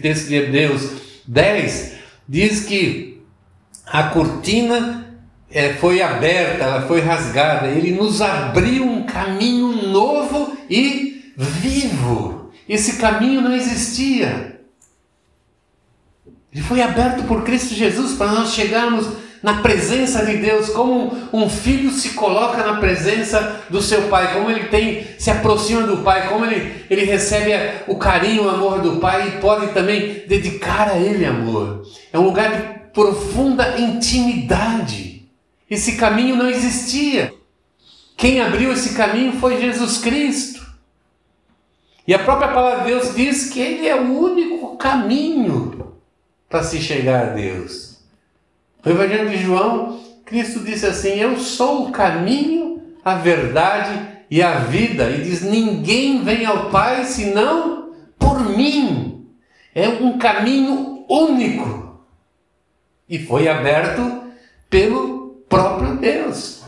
texto 0.00 0.28
de 0.28 0.34
Hebreus 0.36 0.90
10, 1.26 1.94
diz 2.28 2.66
que 2.66 3.20
a 3.84 4.04
cortina 4.04 5.18
é, 5.50 5.72
foi 5.72 6.00
aberta, 6.00 6.62
ela 6.62 6.82
foi 6.82 7.00
rasgada, 7.00 7.66
ele 7.66 7.90
nos 7.90 8.22
abriu 8.22 8.84
um 8.84 9.02
caminho 9.02 9.88
novo 9.88 10.56
e 10.70 11.32
vivo. 11.36 12.52
Esse 12.68 12.98
caminho 12.98 13.40
não 13.40 13.52
existia. 13.52 14.45
Ele 16.52 16.62
foi 16.62 16.80
aberto 16.80 17.24
por 17.24 17.42
Cristo 17.44 17.74
Jesus 17.74 18.16
para 18.16 18.32
nós 18.32 18.52
chegarmos 18.52 19.06
na 19.42 19.62
presença 19.62 20.24
de 20.24 20.38
Deus, 20.38 20.70
como 20.70 21.16
um 21.32 21.48
filho 21.48 21.90
se 21.90 22.10
coloca 22.10 22.64
na 22.64 22.78
presença 22.78 23.64
do 23.70 23.80
seu 23.80 24.08
pai, 24.08 24.34
como 24.34 24.50
ele 24.50 24.64
tem, 24.64 25.06
se 25.18 25.30
aproxima 25.30 25.82
do 25.82 25.98
pai, 25.98 26.28
como 26.28 26.44
ele, 26.44 26.84
ele 26.90 27.04
recebe 27.04 27.52
o 27.86 27.96
carinho, 27.96 28.44
o 28.44 28.48
amor 28.48 28.80
do 28.80 28.96
pai 28.96 29.28
e 29.28 29.40
pode 29.40 29.68
também 29.68 30.24
dedicar 30.26 30.88
a 30.88 30.98
ele 30.98 31.24
amor. 31.24 31.86
É 32.12 32.18
um 32.18 32.24
lugar 32.24 32.50
de 32.50 32.90
profunda 32.90 33.78
intimidade. 33.78 35.28
Esse 35.70 35.96
caminho 35.96 36.34
não 36.34 36.48
existia. 36.48 37.32
Quem 38.16 38.40
abriu 38.40 38.72
esse 38.72 38.94
caminho 38.94 39.34
foi 39.34 39.60
Jesus 39.60 39.98
Cristo. 39.98 40.64
E 42.08 42.14
a 42.14 42.18
própria 42.18 42.48
palavra 42.48 42.84
de 42.84 42.90
Deus 42.90 43.14
diz 43.14 43.50
que 43.50 43.60
Ele 43.60 43.86
é 43.86 43.94
o 43.94 44.18
único 44.18 44.76
caminho 44.76 45.95
para 46.48 46.62
se 46.62 46.80
chegar 46.80 47.28
a 47.28 47.30
Deus. 47.30 47.98
No 48.84 48.92
Evangelho 48.92 49.30
de 49.30 49.38
João, 49.38 50.00
Cristo 50.24 50.60
disse 50.60 50.86
assim: 50.86 51.18
Eu 51.18 51.38
sou 51.38 51.88
o 51.88 51.92
caminho, 51.92 52.82
a 53.04 53.16
verdade 53.16 54.16
e 54.30 54.42
a 54.42 54.58
vida. 54.60 55.10
E 55.10 55.22
diz: 55.22 55.42
Ninguém 55.42 56.22
vem 56.22 56.46
ao 56.46 56.70
Pai 56.70 57.04
senão 57.04 57.92
por 58.18 58.40
mim. 58.40 59.26
É 59.74 59.88
um 59.88 60.18
caminho 60.18 61.04
único 61.08 61.86
e 63.08 63.18
foi 63.18 63.48
aberto 63.48 64.22
pelo 64.68 65.44
próprio 65.48 65.96
Deus. 65.96 66.62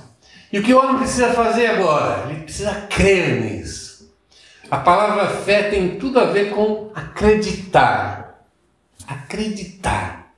E 0.53 0.59
o 0.59 0.63
que 0.63 0.73
o 0.73 0.79
homem 0.79 0.99
precisa 0.99 1.33
fazer 1.33 1.67
agora? 1.67 2.31
Ele 2.31 2.43
precisa 2.43 2.73
crer 2.89 3.41
nisso. 3.41 4.15
A 4.71 4.79
palavra 4.79 5.27
fé 5.29 5.65
tem 5.65 5.99
tudo 5.99 6.19
a 6.21 6.27
ver 6.27 6.51
com 6.51 6.91
acreditar. 6.95 8.28
Acreditar. 9.09 10.35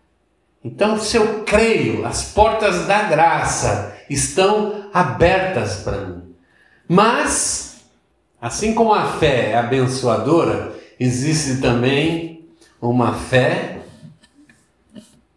Então, 0.62 0.98
se 0.98 1.16
eu 1.16 1.42
creio, 1.44 2.06
as 2.06 2.32
portas 2.32 2.86
da 2.86 3.02
graça 3.02 3.96
estão 4.08 4.88
abertas 4.92 5.82
para 5.82 6.06
mim. 6.06 6.34
Mas, 6.86 7.80
assim 8.40 8.74
como 8.74 8.94
a 8.94 9.12
fé 9.14 9.50
é 9.50 9.58
abençoadora, 9.58 10.78
existe 10.98 11.60
também 11.60 12.48
uma 12.80 13.14
fé 13.14 13.82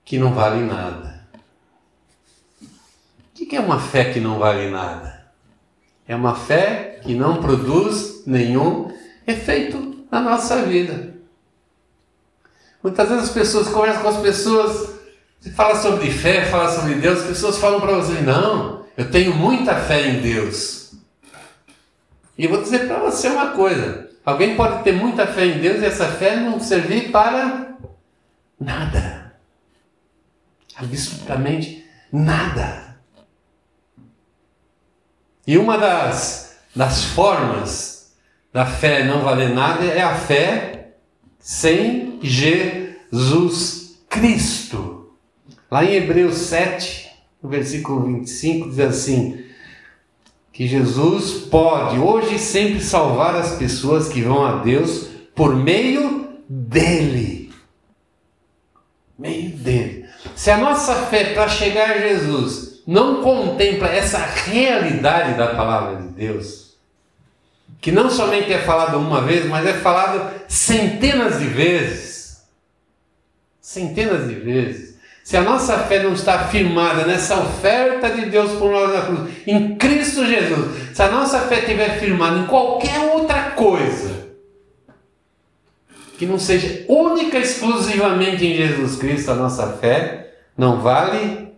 que 0.04 0.18
não 0.18 0.34
vale 0.34 0.64
nada. 0.64 1.26
O 2.62 3.46
que 3.46 3.56
é 3.56 3.60
uma 3.60 3.80
fé 3.80 4.14
que 4.14 4.20
não 4.20 4.40
vale 4.40 4.70
nada? 4.70 5.26
É 6.08 6.16
uma 6.16 6.36
fé 6.36 7.00
que 7.02 7.16
não 7.16 7.42
produz 7.42 8.24
nenhum 8.26 8.92
efeito 9.26 10.06
na 10.12 10.22
nossa 10.22 10.64
vida. 10.64 11.13
Muitas 12.84 13.10
vezes 13.10 13.24
as 13.24 13.32
pessoas 13.32 13.70
conversam 13.70 14.02
com 14.04 14.10
as 14.10 14.18
pessoas, 14.18 14.90
você 15.40 15.50
fala 15.52 15.76
sobre 15.82 16.12
fé, 16.12 16.46
fala 16.46 16.70
sobre 16.70 16.96
Deus, 16.96 17.22
as 17.22 17.28
pessoas 17.28 17.58
falam 17.58 17.80
para 17.80 17.96
você: 17.96 18.20
não, 18.22 18.86
eu 18.98 19.10
tenho 19.10 19.34
muita 19.34 19.76
fé 19.76 20.10
em 20.10 20.22
Deus. 20.22 20.94
E 22.38 22.46
eu 22.46 22.50
vou 22.50 22.62
dizer 22.62 22.88
para 22.88 23.00
você 23.00 23.30
uma 23.30 23.52
coisa: 23.52 24.10
alguém 24.26 24.56
pode 24.56 24.84
ter 24.84 24.92
muita 24.92 25.26
fé 25.26 25.46
em 25.46 25.60
Deus 25.60 25.82
e 25.82 25.86
essa 25.86 26.08
fé 26.08 26.36
não 26.36 26.60
servir 26.60 27.12
para 27.12 27.78
nada 28.60 29.24
absolutamente 30.76 31.86
nada. 32.12 32.98
E 35.46 35.58
uma 35.58 35.78
das, 35.78 36.58
das 36.76 37.04
formas 37.04 38.16
da 38.52 38.66
fé 38.66 39.04
não 39.04 39.22
valer 39.22 39.50
nada 39.50 39.84
é 39.84 40.02
a 40.02 40.16
fé 40.16 40.73
sem 41.44 42.20
Jesus 42.22 44.00
Cristo. 44.10 45.12
Lá 45.70 45.84
em 45.84 45.96
Hebreus 45.96 46.38
7, 46.38 47.12
no 47.42 47.50
versículo 47.50 48.06
25, 48.06 48.70
diz 48.70 48.80
assim: 48.80 49.44
que 50.54 50.68
Jesus 50.68 51.48
pode 51.50 51.98
hoje 51.98 52.36
e 52.36 52.40
sempre 52.40 52.80
salvar 52.80 53.36
as 53.36 53.58
pessoas 53.58 54.08
que 54.08 54.22
vão 54.22 54.46
a 54.46 54.62
Deus 54.62 55.10
por 55.36 55.54
meio 55.54 56.30
dele. 56.48 57.52
Meio 59.20 59.50
dele. 59.58 60.06
Se 60.36 60.50
a 60.50 60.58
nossa 60.58 60.96
fé 61.08 61.34
para 61.34 61.50
chegar 61.50 61.90
a 61.90 62.08
Jesus 62.08 62.84
não 62.86 63.22
contempla 63.22 63.90
essa 63.90 64.20
realidade 64.20 65.38
da 65.38 65.56
palavra 65.56 66.04
de 66.04 66.10
Deus, 66.10 66.63
que 67.84 67.92
não 67.92 68.10
somente 68.10 68.52
é 68.54 68.60
falado 68.60 68.98
uma 68.98 69.22
vez, 69.22 69.46
mas 69.46 69.68
é 69.68 69.74
falado 69.74 70.32
centenas 70.48 71.40
de 71.40 71.48
vezes. 71.48 72.42
Centenas 73.60 74.26
de 74.30 74.36
vezes. 74.36 74.98
Se 75.22 75.36
a 75.36 75.42
nossa 75.42 75.78
fé 75.80 76.02
não 76.02 76.14
está 76.14 76.48
firmada 76.48 77.06
nessa 77.06 77.38
oferta 77.38 78.10
de 78.10 78.28
Deus 78.28 78.54
por 78.54 78.72
nós 78.72 78.94
na 78.94 79.02
cruz, 79.02 79.30
em 79.46 79.76
Cristo 79.76 80.26
Jesus, 80.26 80.96
se 80.96 81.02
a 81.02 81.12
nossa 81.12 81.42
fé 81.42 81.60
estiver 81.60 82.00
firmada 82.00 82.40
em 82.40 82.46
qualquer 82.46 82.98
outra 83.14 83.52
coisa, 83.52 84.30
que 86.18 86.26
não 86.26 86.40
seja 86.40 86.86
única 86.88 87.38
exclusivamente 87.38 88.46
em 88.46 88.56
Jesus 88.56 88.96
Cristo 88.96 89.30
a 89.30 89.36
nossa 89.36 89.74
fé, 89.74 90.36
não 90.58 90.80
vale 90.80 91.54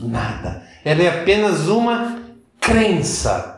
nada. 0.00 0.64
Ela 0.84 1.04
é 1.04 1.20
apenas 1.20 1.68
uma 1.68 2.18
crença. 2.60 3.57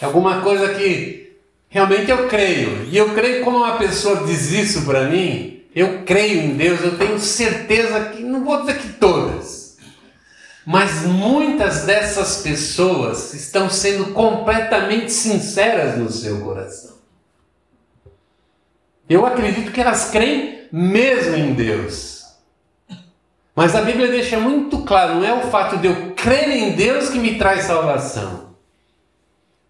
É 0.00 0.04
alguma 0.04 0.40
coisa 0.40 0.74
que 0.74 1.36
realmente 1.68 2.10
eu 2.10 2.28
creio. 2.28 2.84
E 2.84 2.96
eu 2.96 3.14
creio 3.14 3.44
como 3.44 3.58
uma 3.58 3.76
pessoa 3.76 4.24
diz 4.24 4.52
isso 4.52 4.84
para 4.84 5.04
mim, 5.04 5.62
eu 5.74 6.04
creio 6.04 6.40
em 6.40 6.56
Deus, 6.56 6.80
eu 6.80 6.96
tenho 6.96 7.18
certeza 7.18 8.10
que, 8.10 8.22
não 8.22 8.44
vou 8.44 8.60
dizer 8.60 8.78
que 8.78 8.92
todas, 8.92 9.76
mas 10.64 11.02
muitas 11.02 11.84
dessas 11.84 12.42
pessoas 12.42 13.34
estão 13.34 13.68
sendo 13.68 14.12
completamente 14.12 15.12
sinceras 15.12 15.98
no 15.98 16.10
seu 16.10 16.40
coração. 16.40 16.94
Eu 19.08 19.26
acredito 19.26 19.72
que 19.72 19.80
elas 19.80 20.10
creem 20.10 20.68
mesmo 20.72 21.36
em 21.36 21.52
Deus. 21.52 22.24
Mas 23.54 23.74
a 23.74 23.82
Bíblia 23.82 24.08
deixa 24.08 24.38
muito 24.38 24.82
claro, 24.82 25.16
não 25.16 25.24
é 25.24 25.32
o 25.32 25.50
fato 25.50 25.76
de 25.76 25.86
eu 25.86 26.12
crer 26.14 26.48
em 26.50 26.72
Deus 26.72 27.10
que 27.10 27.18
me 27.18 27.36
traz 27.36 27.64
salvação. 27.64 28.53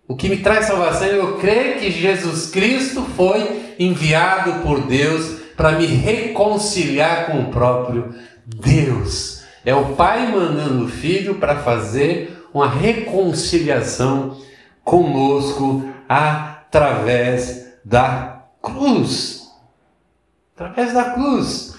O 0.06 0.14
que 0.14 0.28
me 0.28 0.38
traz 0.38 0.66
salvação 0.66 1.06
é 1.06 1.18
eu 1.18 1.38
crer 1.38 1.78
que 1.78 1.90
Jesus 1.90 2.50
Cristo 2.50 3.02
foi 3.16 3.75
enviado 3.78 4.62
por 4.62 4.87
Deus 4.87 5.40
para 5.56 5.73
me 5.73 5.87
reconciliar 5.87 7.26
com 7.26 7.40
o 7.40 7.50
próprio 7.50 8.14
Deus. 8.44 9.42
É 9.64 9.75
o 9.75 9.94
Pai 9.94 10.30
mandando 10.30 10.84
o 10.84 10.88
Filho 10.88 11.37
para 11.37 11.56
fazer 11.62 12.46
uma 12.52 12.68
reconciliação 12.68 14.38
conosco 14.84 15.88
através 16.06 17.66
da 17.82 18.44
cruz. 18.61 19.49
Através 20.54 20.92
da 20.92 21.04
cruz. 21.12 21.75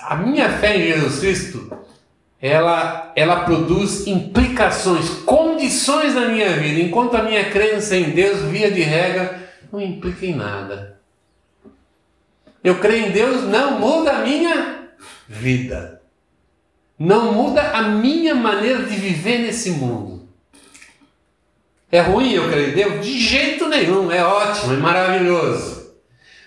A 0.00 0.16
minha 0.16 0.50
fé 0.58 0.76
em 0.76 0.92
Jesus 0.92 1.18
Cristo, 1.20 1.78
ela, 2.42 3.12
ela 3.14 3.44
produz 3.44 4.04
implicações, 4.08 5.08
condições 5.20 6.16
na 6.16 6.26
minha 6.26 6.50
vida, 6.56 6.80
enquanto 6.80 7.14
a 7.14 7.22
minha 7.22 7.48
crença 7.48 7.96
em 7.96 8.10
Deus, 8.10 8.42
via 8.50 8.68
de 8.68 8.82
regra, 8.82 9.48
não 9.70 9.80
implica 9.80 10.26
em 10.26 10.34
nada. 10.34 10.98
Eu 12.64 12.80
creio 12.80 13.06
em 13.06 13.10
Deus, 13.12 13.44
não 13.44 13.78
muda 13.78 14.10
a 14.10 14.18
minha 14.24 14.88
vida. 15.28 16.02
Não 16.98 17.32
muda 17.32 17.62
a 17.62 17.82
minha 17.82 18.34
maneira 18.34 18.82
de 18.82 18.96
viver 18.96 19.38
nesse 19.38 19.70
mundo. 19.70 20.28
É 21.92 22.00
ruim 22.00 22.32
eu 22.32 22.48
crer 22.48 22.70
em 22.70 22.72
Deus? 22.72 23.06
De 23.06 23.18
jeito 23.20 23.68
nenhum, 23.68 24.10
é 24.10 24.24
ótimo, 24.24 24.72
é 24.72 24.76
maravilhoso. 24.76 25.81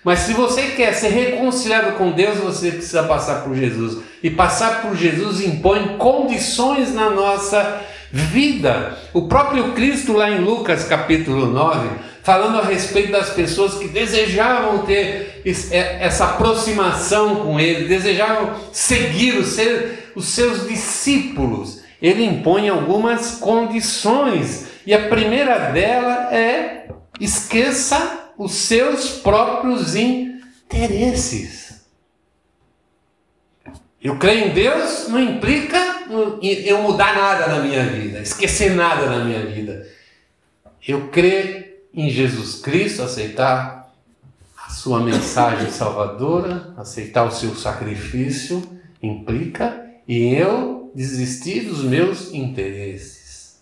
Mas 0.05 0.19
se 0.19 0.33
você 0.33 0.67
quer 0.67 0.93
ser 0.93 1.07
reconciliado 1.07 1.93
com 1.93 2.11
Deus, 2.11 2.37
você 2.37 2.71
precisa 2.71 3.01
passar 3.01 3.43
por 3.43 3.55
Jesus. 3.55 4.03
E 4.21 4.29
passar 4.29 4.83
por 4.83 4.95
Jesus 4.95 5.41
impõe 5.41 5.97
condições 5.97 6.93
na 6.93 7.09
nossa 7.09 7.81
vida. 8.11 8.99
O 9.11 9.27
próprio 9.27 9.73
Cristo, 9.73 10.13
lá 10.13 10.29
em 10.29 10.41
Lucas 10.41 10.83
capítulo 10.83 11.47
9, 11.47 11.89
falando 12.21 12.59
a 12.59 12.63
respeito 12.63 13.11
das 13.11 13.31
pessoas 13.31 13.79
que 13.79 13.87
desejavam 13.87 14.85
ter 14.85 15.41
é, 15.71 16.05
essa 16.05 16.25
aproximação 16.25 17.37
com 17.37 17.59
Ele, 17.59 17.87
desejavam 17.87 18.53
seguir 18.71 19.39
os 19.39 20.25
seus 20.25 20.67
discípulos. 20.67 21.81
Ele 21.99 22.23
impõe 22.23 22.69
algumas 22.69 23.37
condições, 23.39 24.67
e 24.85 24.93
a 24.93 25.07
primeira 25.07 25.71
dela 25.71 26.29
é 26.31 26.89
esqueça 27.19 28.24
os 28.37 28.53
seus 28.53 29.19
próprios 29.19 29.95
interesses. 29.95 31.65
Eu 34.01 34.17
creio 34.19 34.49
em 34.49 34.53
Deus 34.53 35.07
não 35.07 35.19
implica 35.19 35.77
eu 36.41 36.81
mudar 36.83 37.15
nada 37.15 37.47
na 37.47 37.59
minha 37.63 37.83
vida, 37.85 38.19
esquecer 38.19 38.75
nada 38.75 39.07
na 39.07 39.23
minha 39.23 39.45
vida. 39.45 39.87
Eu 40.87 41.07
creio 41.07 41.65
em 41.93 42.09
Jesus 42.09 42.61
Cristo, 42.61 43.01
aceitar 43.01 43.91
a 44.63 44.69
sua 44.69 44.99
mensagem 44.99 45.71
salvadora, 45.71 46.73
aceitar 46.77 47.23
o 47.23 47.31
seu 47.31 47.55
sacrifício, 47.55 48.61
implica 49.01 49.83
em 50.07 50.35
eu 50.35 50.91
desistir 50.93 51.61
dos 51.61 51.83
meus 51.83 52.31
interesses. 52.33 53.59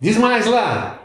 Diz 0.00 0.16
mais 0.16 0.46
lá. 0.46 1.01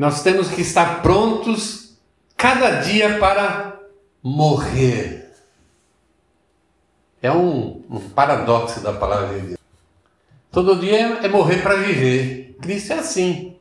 Nós 0.00 0.22
temos 0.22 0.48
que 0.48 0.62
estar 0.62 1.02
prontos 1.02 1.92
cada 2.34 2.80
dia 2.80 3.18
para 3.18 3.78
morrer. 4.22 5.30
É 7.20 7.30
um, 7.30 7.82
um 7.90 8.00
paradoxo 8.08 8.80
da 8.80 8.94
palavra 8.94 9.38
de 9.38 9.46
Deus. 9.48 9.58
Todo 10.50 10.80
dia 10.80 11.18
é 11.22 11.28
morrer 11.28 11.58
para 11.58 11.74
viver. 11.74 12.56
Cristo 12.62 12.94
é 12.94 12.98
assim. 13.00 13.56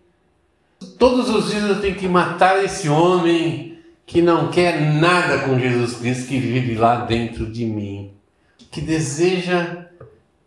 Todos 0.97 1.29
os 1.29 1.51
dias 1.51 1.63
eu 1.65 1.81
tenho 1.81 1.97
que 1.97 2.07
matar 2.07 2.63
esse 2.63 2.87
homem 2.87 3.77
que 4.05 4.21
não 4.21 4.49
quer 4.49 4.79
nada 4.79 5.39
com 5.39 5.59
Jesus 5.59 5.97
Cristo, 5.97 6.29
que 6.29 6.39
vive 6.39 6.75
lá 6.75 7.03
dentro 7.03 7.51
de 7.51 7.65
mim, 7.65 8.13
que 8.71 8.79
deseja 8.79 9.87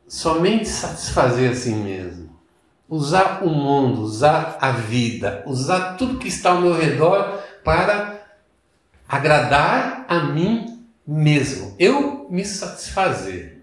somente 0.09 0.67
satisfazer 0.71 1.51
a 1.51 1.55
si 1.55 1.69
mesmo. 1.69 2.22
Usar 2.93 3.43
o 3.43 3.49
mundo, 3.49 4.03
usar 4.03 4.59
a 4.61 4.71
vida, 4.73 5.43
usar 5.47 5.97
tudo 5.97 6.19
que 6.19 6.29
está 6.29 6.51
ao 6.51 6.61
meu 6.61 6.79
redor 6.79 7.43
para 7.65 8.23
agradar 9.09 10.05
a 10.07 10.21
mim 10.25 10.87
mesmo. 11.07 11.75
Eu 11.79 12.27
me 12.29 12.45
satisfazer. 12.45 13.63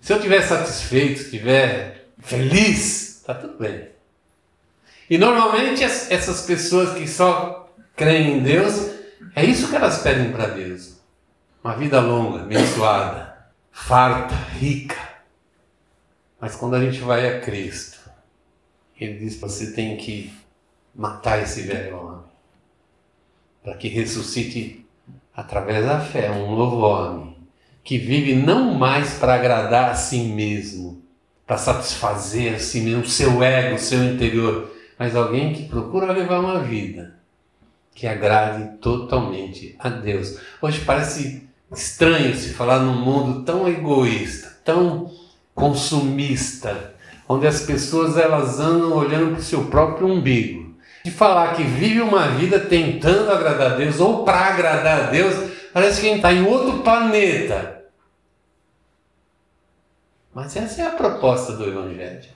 Se 0.00 0.12
eu 0.12 0.18
estiver 0.18 0.42
satisfeito, 0.42 1.22
estiver 1.22 2.06
feliz, 2.20 3.16
está 3.16 3.34
tudo 3.34 3.58
bem. 3.58 3.88
E 5.10 5.18
normalmente 5.18 5.82
essas 5.82 6.42
pessoas 6.42 6.96
que 6.96 7.08
só 7.08 7.68
creem 7.96 8.38
em 8.38 8.42
Deus, 8.44 8.92
é 9.34 9.44
isso 9.44 9.68
que 9.68 9.74
elas 9.74 9.98
pedem 10.02 10.30
para 10.30 10.46
Deus. 10.46 11.00
Uma 11.64 11.74
vida 11.74 11.98
longa, 11.98 12.42
abençoada, 12.42 13.36
farta, 13.72 14.36
rica. 14.56 15.05
Mas 16.40 16.54
quando 16.54 16.76
a 16.76 16.80
gente 16.80 17.00
vai 17.00 17.28
a 17.28 17.40
Cristo, 17.40 17.98
Ele 19.00 19.18
diz: 19.18 19.38
você 19.40 19.72
tem 19.72 19.96
que 19.96 20.32
matar 20.94 21.42
esse 21.42 21.62
velho 21.62 21.96
homem, 21.96 22.24
para 23.62 23.74
que 23.74 23.88
ressuscite 23.88 24.86
através 25.34 25.84
da 25.84 26.00
fé 26.00 26.30
um 26.30 26.56
novo 26.56 26.78
homem 26.78 27.36
que 27.84 27.98
vive 27.98 28.34
não 28.34 28.74
mais 28.74 29.14
para 29.14 29.34
agradar 29.34 29.90
a 29.90 29.94
si 29.94 30.18
mesmo, 30.18 31.02
para 31.46 31.56
satisfazer 31.56 32.54
a 32.54 32.58
si 32.58 32.80
mesmo, 32.80 33.02
o 33.02 33.08
seu 33.08 33.42
ego, 33.42 33.76
o 33.76 33.78
seu 33.78 34.02
interior, 34.02 34.74
mas 34.98 35.14
alguém 35.14 35.52
que 35.52 35.68
procura 35.68 36.12
levar 36.12 36.40
uma 36.40 36.60
vida 36.60 37.16
que 37.94 38.06
agrade 38.06 38.76
totalmente 38.78 39.76
a 39.78 39.88
Deus. 39.88 40.38
Hoje 40.60 40.84
parece 40.84 41.48
estranho 41.72 42.34
se 42.34 42.52
falar 42.52 42.80
num 42.80 43.00
mundo 43.00 43.44
tão 43.44 43.68
egoísta, 43.68 44.60
tão 44.64 45.10
consumista, 45.56 46.94
onde 47.28 47.48
as 47.48 47.62
pessoas 47.62 48.16
elas 48.16 48.60
andam 48.60 48.92
olhando 48.92 49.32
para 49.32 49.40
o 49.40 49.44
seu 49.44 49.64
próprio 49.64 50.06
umbigo. 50.06 50.76
De 51.04 51.10
falar 51.10 51.56
que 51.56 51.64
vive 51.64 52.00
uma 52.00 52.28
vida 52.28 52.60
tentando 52.60 53.32
agradar 53.32 53.72
a 53.72 53.74
Deus 53.74 53.98
ou 53.98 54.24
para 54.24 54.38
agradar 54.38 55.00
a 55.00 55.10
Deus, 55.10 55.34
parece 55.72 56.00
que 56.00 56.06
a 56.06 56.10
gente 56.10 56.18
está 56.18 56.32
em 56.32 56.46
outro 56.46 56.84
planeta 56.84 57.76
mas 60.36 60.54
essa 60.54 60.82
é 60.82 60.86
a 60.86 60.90
proposta 60.90 61.54
do 61.54 61.64
Evangelho. 61.64 62.28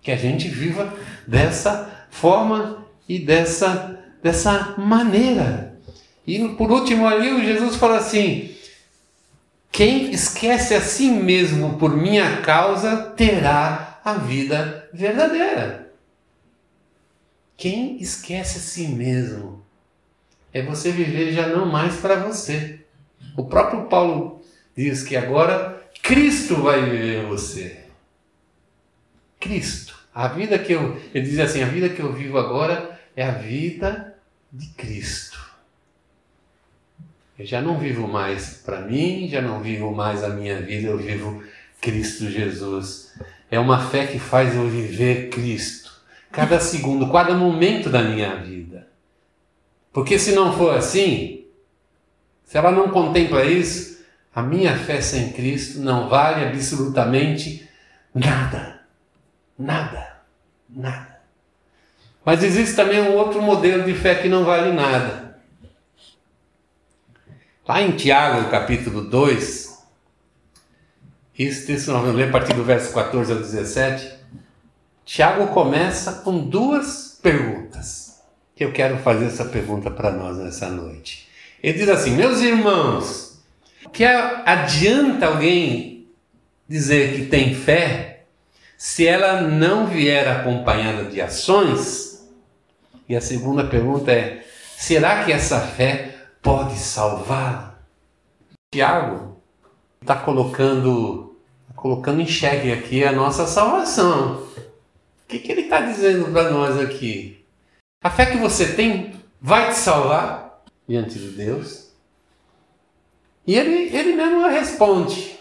Que 0.00 0.10
a 0.10 0.16
gente 0.16 0.48
viva 0.48 0.90
dessa 1.26 2.06
forma 2.08 2.86
e 3.06 3.18
dessa, 3.18 4.00
dessa 4.22 4.74
maneira. 4.78 5.78
E 6.26 6.48
por 6.54 6.72
último 6.72 7.06
ali, 7.06 7.44
Jesus 7.44 7.76
fala 7.76 7.98
assim: 7.98 8.55
quem 9.76 10.10
esquece 10.10 10.74
a 10.74 10.80
si 10.80 11.10
mesmo 11.10 11.76
por 11.78 11.94
minha 11.94 12.40
causa 12.40 13.10
terá 13.10 14.00
a 14.02 14.14
vida 14.14 14.88
verdadeira. 14.90 15.92
Quem 17.58 18.00
esquece 18.00 18.56
a 18.56 18.60
si 18.62 18.88
mesmo 18.88 19.62
é 20.50 20.62
você 20.62 20.90
viver 20.90 21.30
já 21.32 21.48
não 21.48 21.66
mais 21.66 21.94
para 21.96 22.16
você. 22.16 22.86
O 23.36 23.44
próprio 23.44 23.84
Paulo 23.84 24.40
diz 24.74 25.02
que 25.02 25.14
agora 25.14 25.86
Cristo 26.02 26.62
vai 26.62 26.82
viver 26.82 27.26
você. 27.26 27.84
Cristo. 29.38 29.94
A 30.14 30.26
vida 30.28 30.58
que 30.58 30.72
eu, 30.72 30.98
ele 31.12 31.28
diz 31.28 31.38
assim, 31.38 31.62
a 31.62 31.66
vida 31.66 31.90
que 31.90 32.00
eu 32.00 32.14
vivo 32.14 32.38
agora 32.38 32.98
é 33.14 33.22
a 33.22 33.32
vida 33.32 34.16
de 34.50 34.68
Cristo. 34.68 35.45
Eu 37.38 37.44
já 37.44 37.60
não 37.60 37.78
vivo 37.78 38.08
mais 38.08 38.62
para 38.64 38.80
mim, 38.80 39.28
já 39.28 39.42
não 39.42 39.60
vivo 39.60 39.92
mais 39.92 40.24
a 40.24 40.30
minha 40.30 40.60
vida, 40.60 40.88
eu 40.88 40.96
vivo 40.96 41.42
Cristo 41.80 42.30
Jesus. 42.30 43.12
É 43.50 43.58
uma 43.58 43.78
fé 43.78 44.06
que 44.06 44.18
faz 44.18 44.54
eu 44.54 44.66
viver 44.68 45.28
Cristo. 45.28 45.92
Cada 46.32 46.58
segundo, 46.58 47.12
cada 47.12 47.34
momento 47.34 47.90
da 47.90 48.02
minha 48.02 48.36
vida. 48.36 48.88
Porque 49.92 50.18
se 50.18 50.32
não 50.32 50.56
for 50.56 50.76
assim, 50.76 51.44
se 52.44 52.56
ela 52.56 52.70
não 52.70 52.88
contempla 52.88 53.44
isso, 53.44 54.04
a 54.34 54.42
minha 54.42 54.76
fé 54.76 55.00
sem 55.00 55.32
Cristo 55.32 55.80
não 55.80 56.08
vale 56.08 56.44
absolutamente 56.44 57.68
nada. 58.14 58.80
Nada. 59.58 60.20
Nada. 60.68 61.16
Mas 62.24 62.42
existe 62.42 62.74
também 62.74 63.00
um 63.00 63.14
outro 63.14 63.40
modelo 63.40 63.84
de 63.84 63.94
fé 63.94 64.14
que 64.16 64.28
não 64.28 64.44
vale 64.44 64.72
nada. 64.72 65.25
Lá 67.68 67.82
em 67.82 67.96
Tiago, 67.96 68.48
capítulo 68.48 69.00
2, 69.00 69.84
isso 71.36 71.66
texto 71.66 71.90
nós 71.90 72.00
vamos 72.00 72.14
ler 72.14 72.28
a 72.28 72.30
partir 72.30 72.54
do 72.54 72.62
verso 72.62 72.94
14 72.94 73.32
ao 73.32 73.38
17. 73.40 74.08
Tiago 75.04 75.48
começa 75.48 76.12
com 76.12 76.38
duas 76.48 77.18
perguntas. 77.20 78.22
Que 78.54 78.64
eu 78.64 78.72
quero 78.72 78.98
fazer 78.98 79.26
essa 79.26 79.44
pergunta 79.44 79.90
para 79.90 80.12
nós 80.12 80.38
nessa 80.38 80.68
noite. 80.70 81.26
Ele 81.60 81.76
diz 81.76 81.88
assim: 81.88 82.12
Meus 82.12 82.40
irmãos, 82.40 83.42
que 83.92 84.04
adianta 84.04 85.26
alguém 85.26 86.08
dizer 86.68 87.16
que 87.16 87.26
tem 87.26 87.52
fé 87.52 88.26
se 88.78 89.08
ela 89.08 89.42
não 89.42 89.88
vier 89.88 90.28
acompanhada 90.28 91.04
de 91.10 91.20
ações? 91.20 92.30
E 93.08 93.16
a 93.16 93.20
segunda 93.20 93.64
pergunta 93.64 94.12
é: 94.12 94.46
será 94.76 95.24
que 95.24 95.32
essa 95.32 95.60
fé 95.60 96.15
pode 96.46 96.78
salvar? 96.78 97.82
Tiago 98.72 99.42
está 100.00 100.14
colocando, 100.14 101.36
tá 101.66 101.74
colocando 101.74 102.20
em 102.20 102.26
xeque 102.26 102.72
aqui 102.72 103.02
a 103.02 103.10
nossa 103.10 103.48
salvação. 103.48 104.36
O 104.36 105.26
que, 105.26 105.40
que 105.40 105.50
ele 105.50 105.62
está 105.62 105.80
dizendo 105.80 106.30
para 106.30 106.52
nós 106.52 106.78
aqui? 106.78 107.44
A 108.00 108.08
fé 108.08 108.26
que 108.26 108.36
você 108.36 108.74
tem 108.74 109.14
vai 109.40 109.70
te 109.70 109.74
salvar 109.74 110.62
diante 110.88 111.18
de 111.18 111.30
Deus? 111.30 111.90
E 113.44 113.56
ele, 113.56 113.96
ele 113.96 114.14
mesmo 114.14 114.46
responde. 114.46 115.36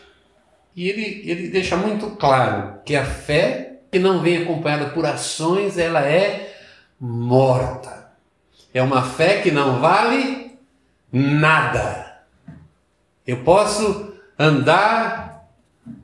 E 0.76 0.90
ele, 0.90 1.30
ele 1.30 1.50
deixa 1.50 1.78
muito 1.78 2.16
claro 2.16 2.80
que 2.84 2.96
a 2.96 3.06
fé 3.06 3.82
que 3.92 4.00
não 4.00 4.24
vem 4.24 4.38
acompanhada 4.38 4.90
por 4.90 5.06
ações, 5.06 5.78
ela 5.78 6.02
é 6.02 6.52
morta. 7.00 8.12
É 8.74 8.82
uma 8.82 9.04
fé 9.04 9.44
que 9.44 9.52
não 9.52 9.80
vale 9.80 10.45
nada. 11.16 12.18
Eu 13.26 13.38
posso 13.38 14.14
andar 14.38 15.48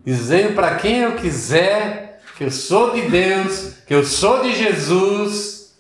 dizendo 0.06 0.56
para 0.56 0.76
quem 0.76 1.00
eu 1.00 1.16
quiser 1.16 2.22
que 2.38 2.46
eu 2.46 2.52
sou 2.52 2.92
de 2.92 3.02
Deus, 3.02 3.74
que 3.86 3.94
eu 3.94 4.06
sou 4.06 4.42
de 4.42 4.56
Jesus, 4.56 5.76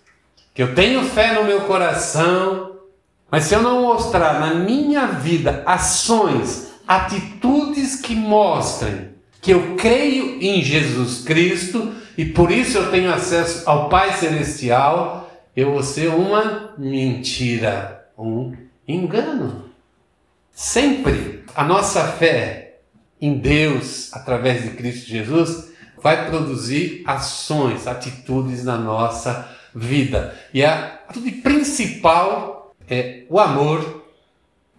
que 0.53 0.61
eu 0.61 0.75
tenho 0.75 1.03
fé 1.05 1.33
no 1.33 1.45
meu 1.45 1.61
coração, 1.61 2.75
mas 3.31 3.45
se 3.45 3.55
eu 3.55 3.61
não 3.61 3.83
mostrar 3.83 4.39
na 4.39 4.53
minha 4.53 5.07
vida 5.07 5.63
ações, 5.65 6.73
atitudes 6.85 7.95
que 7.95 8.13
mostrem 8.13 9.11
que 9.41 9.51
eu 9.51 9.75
creio 9.75 10.41
em 10.41 10.61
Jesus 10.61 11.23
Cristo 11.23 11.93
e 12.17 12.25
por 12.25 12.51
isso 12.51 12.77
eu 12.77 12.91
tenho 12.91 13.11
acesso 13.11 13.67
ao 13.67 13.87
Pai 13.87 14.13
Celestial, 14.13 15.31
eu 15.55 15.71
vou 15.71 15.81
ser 15.81 16.09
uma 16.09 16.73
mentira, 16.77 18.07
um 18.17 18.53
engano. 18.95 19.69
Sempre 20.51 21.43
a 21.55 21.63
nossa 21.63 22.03
fé 22.03 22.79
em 23.19 23.37
Deus, 23.37 24.13
através 24.13 24.63
de 24.63 24.71
Cristo 24.71 25.09
Jesus, 25.09 25.71
vai 26.01 26.29
produzir 26.29 27.03
ações, 27.05 27.87
atitudes 27.87 28.63
na 28.63 28.77
nossa 28.77 29.47
vida. 29.73 30.35
E 30.53 30.63
a 30.63 30.99
atitude 31.07 31.31
principal 31.33 32.73
é 32.89 33.23
o 33.29 33.39
amor. 33.39 34.03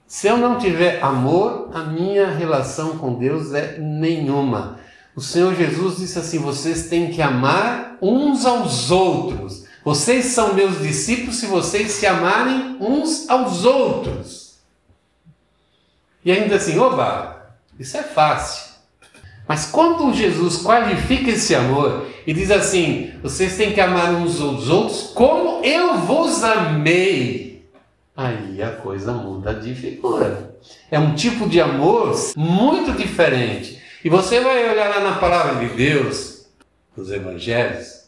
Se 0.07 0.27
eu 0.27 0.37
não 0.37 0.59
tiver 0.59 1.03
amor, 1.03 1.71
a 1.73 1.85
minha 1.85 2.31
relação 2.31 2.99
com 2.99 3.15
Deus 3.15 3.55
é 3.55 3.79
nenhuma. 3.79 4.79
O 5.15 5.21
Senhor 5.21 5.55
Jesus 5.55 5.99
disse 5.99 6.19
assim: 6.19 6.39
vocês 6.39 6.89
têm 6.89 7.11
que 7.11 7.23
amar 7.23 7.97
uns 8.03 8.45
aos 8.45 8.91
outros. 8.91 9.62
Vocês 9.85 10.27
são 10.27 10.55
meus 10.55 10.81
discípulos 10.81 11.37
se 11.37 11.47
vocês 11.47 11.91
se 11.91 12.07
amarem 12.07 12.77
uns 12.81 13.29
aos 13.29 13.65
outros. 13.65 14.59
E 16.25 16.31
ainda 16.31 16.57
assim, 16.57 16.79
oba, 16.79 17.57
isso 17.79 17.97
é 17.97 18.03
fácil. 18.03 18.73
Mas 19.47 19.67
quando 19.67 20.15
Jesus 20.15 20.59
qualifica 20.59 21.33
esse 21.33 21.55
amor 21.55 22.07
e 22.27 22.33
diz 22.33 22.51
assim: 22.51 23.13
vocês 23.23 23.57
têm 23.57 23.73
que 23.73 23.81
amar 23.81 24.15
uns 24.15 24.41
aos 24.41 24.69
outros 24.69 25.11
como 25.15 25.65
eu 25.65 25.99
vos 25.99 26.45
amei, 26.45 27.67
aí 28.17 28.63
a 28.63 28.71
coisa 28.71 29.13
muda 29.13 29.53
de 29.53 29.75
figura. 29.75 30.57
É 30.91 30.99
um 30.99 31.15
tipo 31.15 31.49
de 31.49 31.61
amor 31.61 32.15
muito 32.37 32.93
diferente. 32.93 33.83
E 34.05 34.09
você 34.09 34.41
vai 34.41 34.71
olhar 34.71 34.89
lá 34.89 35.01
na 35.01 35.17
palavra 35.17 35.67
de 35.67 35.75
Deus, 35.75 36.47
nos 36.97 37.11
evangelhos, 37.11 38.05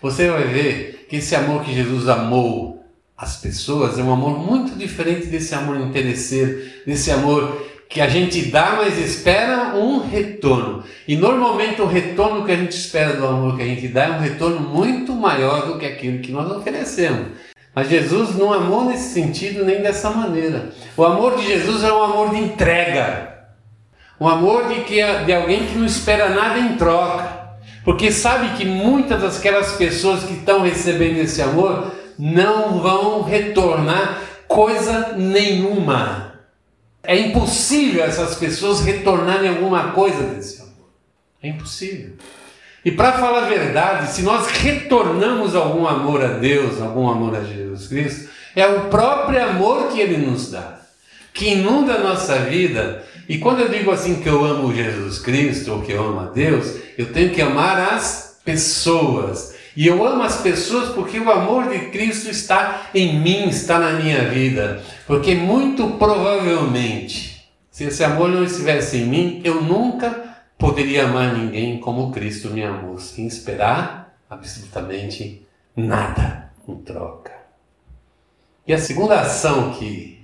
você 0.00 0.30
vai 0.30 0.44
ver 0.44 0.97
que 1.08 1.16
esse 1.16 1.34
amor 1.34 1.62
que 1.64 1.74
Jesus 1.74 2.08
amou 2.08 2.84
as 3.16 3.36
pessoas 3.36 3.98
é 3.98 4.02
um 4.02 4.12
amor 4.12 4.38
muito 4.38 4.78
diferente 4.78 5.26
desse 5.26 5.54
amor 5.54 5.80
interesseiro, 5.80 6.62
desse 6.86 7.10
amor 7.10 7.66
que 7.88 8.00
a 8.00 8.08
gente 8.08 8.42
dá, 8.42 8.74
mas 8.76 8.98
espera 8.98 9.74
um 9.74 10.08
retorno. 10.08 10.84
E 11.06 11.16
normalmente 11.16 11.80
o 11.80 11.86
retorno 11.86 12.44
que 12.44 12.52
a 12.52 12.56
gente 12.56 12.76
espera 12.76 13.14
do 13.14 13.26
amor 13.26 13.56
que 13.56 13.62
a 13.62 13.66
gente 13.66 13.88
dá 13.88 14.04
é 14.04 14.10
um 14.10 14.20
retorno 14.20 14.60
muito 14.60 15.12
maior 15.14 15.66
do 15.66 15.78
que 15.78 15.86
aquilo 15.86 16.20
que 16.20 16.30
nós 16.30 16.48
oferecemos. 16.52 17.28
Mas 17.74 17.88
Jesus 17.88 18.36
não 18.36 18.52
amou 18.52 18.84
nesse 18.84 19.14
sentido 19.14 19.64
nem 19.64 19.80
dessa 19.80 20.10
maneira. 20.10 20.70
O 20.96 21.04
amor 21.04 21.36
de 21.36 21.46
Jesus 21.46 21.82
é 21.82 21.92
um 21.92 22.02
amor 22.02 22.30
de 22.30 22.36
entrega. 22.36 23.46
Um 24.20 24.28
amor 24.28 24.68
de, 24.68 24.80
que, 24.82 25.00
de 25.24 25.32
alguém 25.32 25.66
que 25.66 25.78
não 25.78 25.86
espera 25.86 26.28
nada 26.28 26.58
em 26.58 26.76
troca. 26.76 27.37
Porque 27.88 28.12
sabe 28.12 28.54
que 28.58 28.66
muitas 28.66 29.22
daquelas 29.22 29.72
pessoas 29.72 30.22
que 30.22 30.34
estão 30.34 30.60
recebendo 30.60 31.20
esse 31.20 31.40
amor 31.40 31.90
não 32.18 32.80
vão 32.80 33.22
retornar 33.22 34.20
coisa 34.46 35.14
nenhuma. 35.16 36.34
É 37.02 37.18
impossível 37.18 38.04
essas 38.04 38.34
pessoas 38.34 38.80
retornarem 38.80 39.48
alguma 39.48 39.92
coisa 39.92 40.22
desse 40.22 40.60
amor. 40.60 40.90
É 41.42 41.48
impossível. 41.48 42.12
E 42.84 42.90
para 42.90 43.14
falar 43.14 43.44
a 43.44 43.48
verdade, 43.48 44.12
se 44.12 44.20
nós 44.20 44.48
retornamos 44.48 45.54
algum 45.54 45.88
amor 45.88 46.22
a 46.22 46.34
Deus, 46.34 46.82
algum 46.82 47.08
amor 47.08 47.36
a 47.36 47.42
Jesus 47.42 47.88
Cristo, 47.88 48.28
é 48.54 48.66
o 48.66 48.90
próprio 48.90 49.42
amor 49.42 49.88
que 49.88 49.98
Ele 49.98 50.18
nos 50.18 50.50
dá, 50.50 50.78
que 51.32 51.52
inunda 51.52 51.94
a 51.94 52.00
nossa 52.00 52.36
vida. 52.40 53.02
E 53.28 53.38
quando 53.38 53.60
eu 53.60 53.68
digo 53.68 53.90
assim 53.90 54.22
que 54.22 54.28
eu 54.28 54.42
amo 54.42 54.74
Jesus 54.74 55.18
Cristo 55.18 55.74
ou 55.74 55.82
que 55.82 55.92
eu 55.92 56.02
amo 56.02 56.20
a 56.20 56.24
Deus, 56.30 56.76
eu 56.96 57.12
tenho 57.12 57.30
que 57.30 57.42
amar 57.42 57.92
as 57.92 58.40
pessoas. 58.42 59.54
E 59.76 59.86
eu 59.86 60.04
amo 60.04 60.22
as 60.22 60.40
pessoas 60.40 60.88
porque 60.94 61.20
o 61.20 61.30
amor 61.30 61.68
de 61.68 61.90
Cristo 61.90 62.30
está 62.30 62.88
em 62.94 63.20
mim, 63.20 63.48
está 63.48 63.78
na 63.78 63.92
minha 63.92 64.30
vida. 64.30 64.82
Porque 65.06 65.34
muito 65.34 65.90
provavelmente, 65.98 67.52
se 67.70 67.84
esse 67.84 68.02
amor 68.02 68.30
não 68.30 68.42
estivesse 68.42 68.96
em 68.96 69.06
mim, 69.06 69.42
eu 69.44 69.60
nunca 69.60 70.36
poderia 70.56 71.04
amar 71.04 71.36
ninguém 71.36 71.78
como 71.78 72.10
Cristo 72.10 72.48
me 72.48 72.64
amou, 72.64 72.98
sem 72.98 73.26
esperar 73.26 74.18
absolutamente 74.28 75.46
nada 75.76 76.50
em 76.66 76.76
troca. 76.76 77.32
E 78.66 78.72
a 78.72 78.78
segunda 78.78 79.20
ação 79.20 79.74
que 79.74 80.18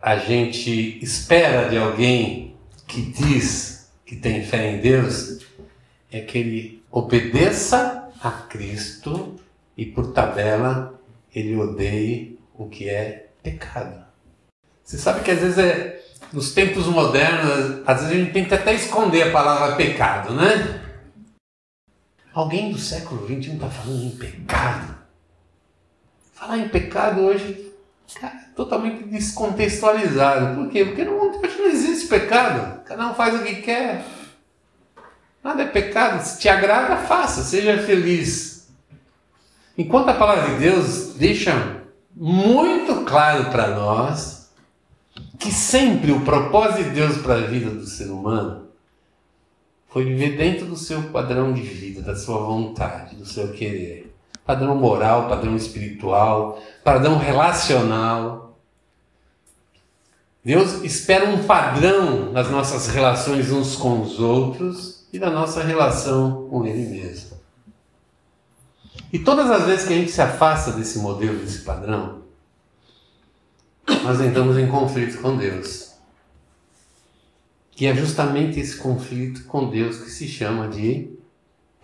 a 0.00 0.16
gente 0.16 0.98
espera 1.02 1.68
de 1.68 1.76
alguém 1.76 2.45
que 2.86 3.02
diz 3.02 3.90
que 4.04 4.16
tem 4.16 4.44
fé 4.44 4.70
em 4.70 4.80
Deus 4.80 5.44
é 6.10 6.20
que 6.20 6.38
ele 6.38 6.84
obedeça 6.90 8.08
a 8.20 8.30
Cristo 8.30 9.36
e 9.76 9.84
por 9.84 10.12
tabela 10.12 10.98
ele 11.34 11.56
odeie 11.56 12.38
o 12.54 12.68
que 12.68 12.88
é 12.88 13.28
pecado. 13.42 14.04
Você 14.82 14.96
sabe 14.96 15.22
que 15.22 15.30
às 15.30 15.40
vezes 15.40 15.58
é, 15.58 16.00
nos 16.32 16.54
tempos 16.54 16.86
modernos, 16.86 17.82
às 17.86 18.02
vezes 18.02 18.12
a 18.12 18.18
gente 18.18 18.32
tenta 18.32 18.54
até 18.54 18.74
esconder 18.74 19.22
a 19.24 19.32
palavra 19.32 19.76
pecado, 19.76 20.32
né? 20.34 20.82
Alguém 22.32 22.70
do 22.70 22.78
século 22.78 23.26
XXI 23.26 23.54
está 23.54 23.68
falando 23.68 24.04
em 24.04 24.10
pecado. 24.10 24.96
Falar 26.32 26.58
em 26.58 26.68
pecado 26.68 27.22
hoje 27.22 27.65
cara, 28.14 28.50
totalmente 28.54 29.04
descontextualizado. 29.04 30.54
Por 30.54 30.70
quê? 30.70 30.84
Porque 30.84 31.04
no 31.04 31.12
mundo 31.12 31.38
hoje 31.42 31.58
não 31.58 31.66
existe 31.66 32.08
pecado. 32.08 32.82
Cada 32.84 33.10
um 33.10 33.14
faz 33.14 33.34
o 33.34 33.44
que 33.44 33.56
quer. 33.56 34.04
Nada 35.42 35.62
é 35.62 35.66
pecado. 35.66 36.22
Se 36.22 36.38
te 36.38 36.48
agrada, 36.48 36.96
faça, 36.96 37.42
seja 37.42 37.78
feliz. 37.82 38.68
Enquanto 39.78 40.08
a 40.08 40.14
palavra 40.14 40.54
de 40.54 40.60
Deus 40.60 41.14
deixa 41.14 41.82
muito 42.14 43.04
claro 43.04 43.50
para 43.50 43.68
nós 43.68 44.50
que 45.38 45.52
sempre 45.52 46.12
o 46.12 46.24
propósito 46.24 46.84
de 46.84 46.90
Deus 46.90 47.18
para 47.18 47.34
a 47.34 47.46
vida 47.46 47.70
do 47.70 47.86
ser 47.86 48.10
humano 48.10 48.66
foi 49.88 50.04
viver 50.04 50.36
dentro 50.36 50.66
do 50.66 50.76
seu 50.76 51.04
padrão 51.04 51.52
de 51.52 51.62
vida, 51.62 52.02
da 52.02 52.16
sua 52.16 52.38
vontade, 52.38 53.16
do 53.16 53.24
seu 53.24 53.52
querer. 53.52 54.05
Padrão 54.46 54.76
moral, 54.76 55.28
padrão 55.28 55.56
espiritual, 55.56 56.62
padrão 56.84 57.18
relacional. 57.18 58.56
Deus 60.44 60.84
espera 60.84 61.28
um 61.28 61.42
padrão 61.42 62.30
nas 62.30 62.48
nossas 62.48 62.86
relações 62.86 63.50
uns 63.50 63.74
com 63.74 64.02
os 64.02 64.20
outros 64.20 65.04
e 65.12 65.18
da 65.18 65.30
nossa 65.30 65.64
relação 65.64 66.46
com 66.48 66.64
Ele 66.64 66.86
mesmo. 66.86 67.36
E 69.12 69.18
todas 69.18 69.50
as 69.50 69.64
vezes 69.64 69.86
que 69.86 69.94
a 69.94 69.96
gente 69.96 70.12
se 70.12 70.22
afasta 70.22 70.70
desse 70.70 71.00
modelo, 71.00 71.38
desse 71.38 71.60
padrão, 71.60 72.22
nós 74.04 74.20
entramos 74.20 74.56
em 74.58 74.68
conflito 74.68 75.20
com 75.20 75.36
Deus. 75.36 75.92
E 77.78 77.86
é 77.86 77.94
justamente 77.94 78.60
esse 78.60 78.76
conflito 78.76 79.44
com 79.44 79.68
Deus 79.68 79.98
que 79.98 80.10
se 80.10 80.28
chama 80.28 80.68
de 80.68 81.15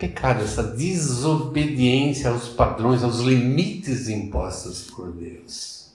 pecado, 0.02 0.42
essa 0.42 0.64
desobediência 0.64 2.28
aos 2.28 2.48
padrões, 2.48 3.04
aos 3.04 3.20
limites 3.20 4.08
impostos 4.08 4.90
por 4.90 5.12
Deus. 5.12 5.92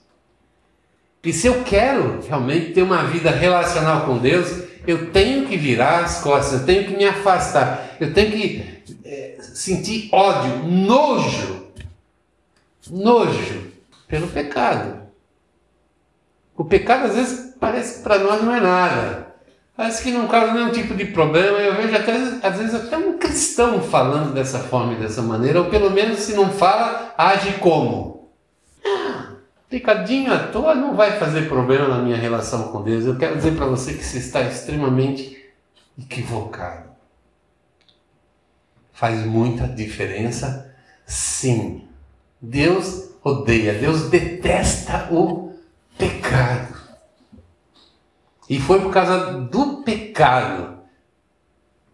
E 1.21 1.33
se 1.33 1.45
eu 1.45 1.61
quero 1.65 2.21
realmente 2.25 2.71
ter 2.71 2.83
uma 2.83 3.03
vida 3.03 3.29
relacional 3.29 4.05
com 4.05 4.17
Deus, 4.17 4.63
eu 4.87 5.11
tenho 5.11 5.45
que 5.45 5.57
virar 5.57 6.05
as 6.05 6.21
costas, 6.21 6.61
eu 6.61 6.65
tenho 6.65 6.85
que 6.85 6.95
me 6.95 7.03
afastar, 7.03 7.97
eu 7.99 8.13
tenho 8.13 8.31
que 8.31 8.81
é, 9.03 9.37
sentir 9.41 10.07
ódio, 10.13 10.63
nojo, 10.63 11.67
nojo 12.89 13.73
pelo 14.07 14.27
pecado. 14.27 15.01
O 16.55 16.63
pecado 16.63 17.07
às 17.07 17.15
vezes 17.15 17.55
parece 17.59 17.97
que 17.97 18.03
para 18.03 18.19
nós 18.19 18.41
não 18.41 18.55
é 18.55 18.61
nada. 18.61 19.26
Parece 19.77 20.01
que 20.01 20.11
não 20.11 20.27
causa 20.27 20.55
nenhum 20.55 20.71
tipo 20.71 20.95
de 20.95 21.05
problema. 21.05 21.59
Eu 21.59 21.75
vejo 21.75 21.95
até, 21.95 22.11
às 22.41 22.57
vezes 22.57 22.73
até 22.73 22.97
um 22.97 23.19
cristão 23.19 23.79
falando 23.79 24.33
dessa 24.33 24.57
forma 24.57 24.93
e 24.93 24.99
dessa 24.99 25.21
maneira, 25.21 25.61
ou 25.61 25.69
pelo 25.69 25.91
menos 25.91 26.21
se 26.21 26.33
não 26.33 26.49
fala, 26.49 27.13
age 27.15 27.53
como? 27.59 28.31
Ah, 28.83 29.33
pecadinho 29.69 30.33
à 30.33 30.39
toa 30.39 30.73
não 30.73 30.95
vai 30.95 31.19
fazer 31.19 31.47
problema 31.47 31.87
na 31.87 31.99
minha 31.99 32.17
relação 32.17 32.69
com 32.69 32.81
Deus. 32.81 33.05
Eu 33.05 33.19
quero 33.19 33.35
dizer 33.35 33.55
para 33.55 33.67
você 33.67 33.93
que 33.93 34.03
você 34.03 34.17
está 34.17 34.41
extremamente 34.41 35.37
equivocado. 35.95 36.89
Faz 38.91 39.23
muita 39.27 39.67
diferença, 39.67 40.73
sim. 41.05 41.87
Deus 42.41 43.11
odeia, 43.23 43.75
Deus 43.75 44.09
detesta 44.09 45.07
o 45.11 45.53
pecado. 45.99 46.66
E 48.49 48.59
foi 48.59 48.79
por 48.79 48.91
causa 48.91 49.33
do 49.41 49.83
pecado 49.83 50.77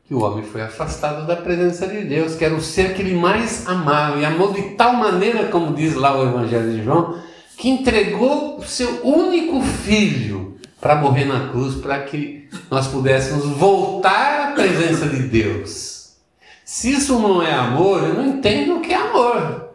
que 0.05 0.13
o 0.13 0.21
homem 0.21 0.43
foi 0.43 0.61
afastado 0.61 1.25
da 1.25 1.35
presença 1.35 1.87
de 1.87 2.03
Deus, 2.03 2.35
que 2.35 2.43
era 2.43 2.53
o 2.53 2.61
ser 2.61 2.93
que 2.93 3.01
ele 3.01 3.15
mais 3.15 3.67
amava, 3.67 4.19
e 4.19 4.25
amou 4.25 4.51
de 4.51 4.61
tal 4.75 4.93
maneira, 4.93 5.47
como 5.47 5.73
diz 5.73 5.95
lá 5.95 6.15
o 6.15 6.27
Evangelho 6.27 6.71
de 6.71 6.83
João, 6.83 7.21
que 7.57 7.69
entregou 7.69 8.57
o 8.57 8.63
seu 8.63 9.05
único 9.05 9.61
filho 9.61 10.57
para 10.81 10.95
morrer 10.95 11.25
na 11.25 11.49
cruz, 11.49 11.75
para 11.75 12.03
que 12.03 12.49
nós 12.69 12.87
pudéssemos 12.87 13.45
voltar 13.45 14.49
à 14.49 14.51
presença 14.51 15.07
de 15.07 15.23
Deus. 15.23 16.17
Se 16.65 16.91
isso 16.91 17.17
não 17.19 17.41
é 17.41 17.53
amor, 17.53 18.03
eu 18.03 18.13
não 18.13 18.25
entendo 18.25 18.75
o 18.75 18.81
que 18.81 18.91
é 18.91 18.97
amor. 18.97 19.69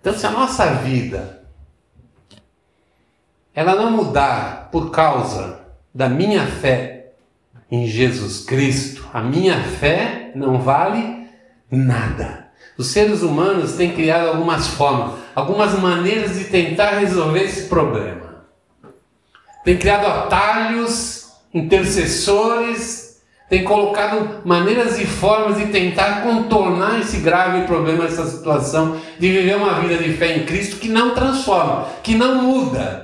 Então, 0.00 0.16
se 0.16 0.26
a 0.26 0.30
nossa 0.30 0.66
vida 0.74 1.43
ela 3.54 3.76
não 3.76 3.90
mudar 3.90 4.68
por 4.72 4.90
causa 4.90 5.60
da 5.94 6.08
minha 6.08 6.44
fé 6.44 7.12
em 7.70 7.86
Jesus 7.86 8.44
Cristo, 8.44 9.08
a 9.12 9.20
minha 9.20 9.62
fé 9.62 10.32
não 10.34 10.58
vale 10.60 11.28
nada. 11.70 12.48
Os 12.76 12.88
seres 12.88 13.22
humanos 13.22 13.74
têm 13.74 13.92
criado 13.92 14.28
algumas 14.28 14.66
formas, 14.66 15.20
algumas 15.34 15.78
maneiras 15.78 16.36
de 16.36 16.44
tentar 16.44 16.98
resolver 16.98 17.44
esse 17.44 17.68
problema. 17.68 18.44
Têm 19.64 19.76
criado 19.76 20.06
atalhos, 20.06 21.32
intercessores, 21.52 23.22
têm 23.48 23.62
colocado 23.62 24.42
maneiras 24.44 24.98
e 24.98 25.06
formas 25.06 25.58
de 25.58 25.66
tentar 25.66 26.22
contornar 26.22 26.98
esse 26.98 27.18
grave 27.18 27.66
problema, 27.66 28.04
essa 28.04 28.26
situação 28.26 29.00
de 29.18 29.30
viver 29.30 29.56
uma 29.56 29.80
vida 29.80 30.02
de 30.02 30.12
fé 30.14 30.36
em 30.36 30.44
Cristo 30.44 30.76
que 30.76 30.88
não 30.88 31.14
transforma, 31.14 31.86
que 32.02 32.16
não 32.16 32.42
muda 32.42 33.03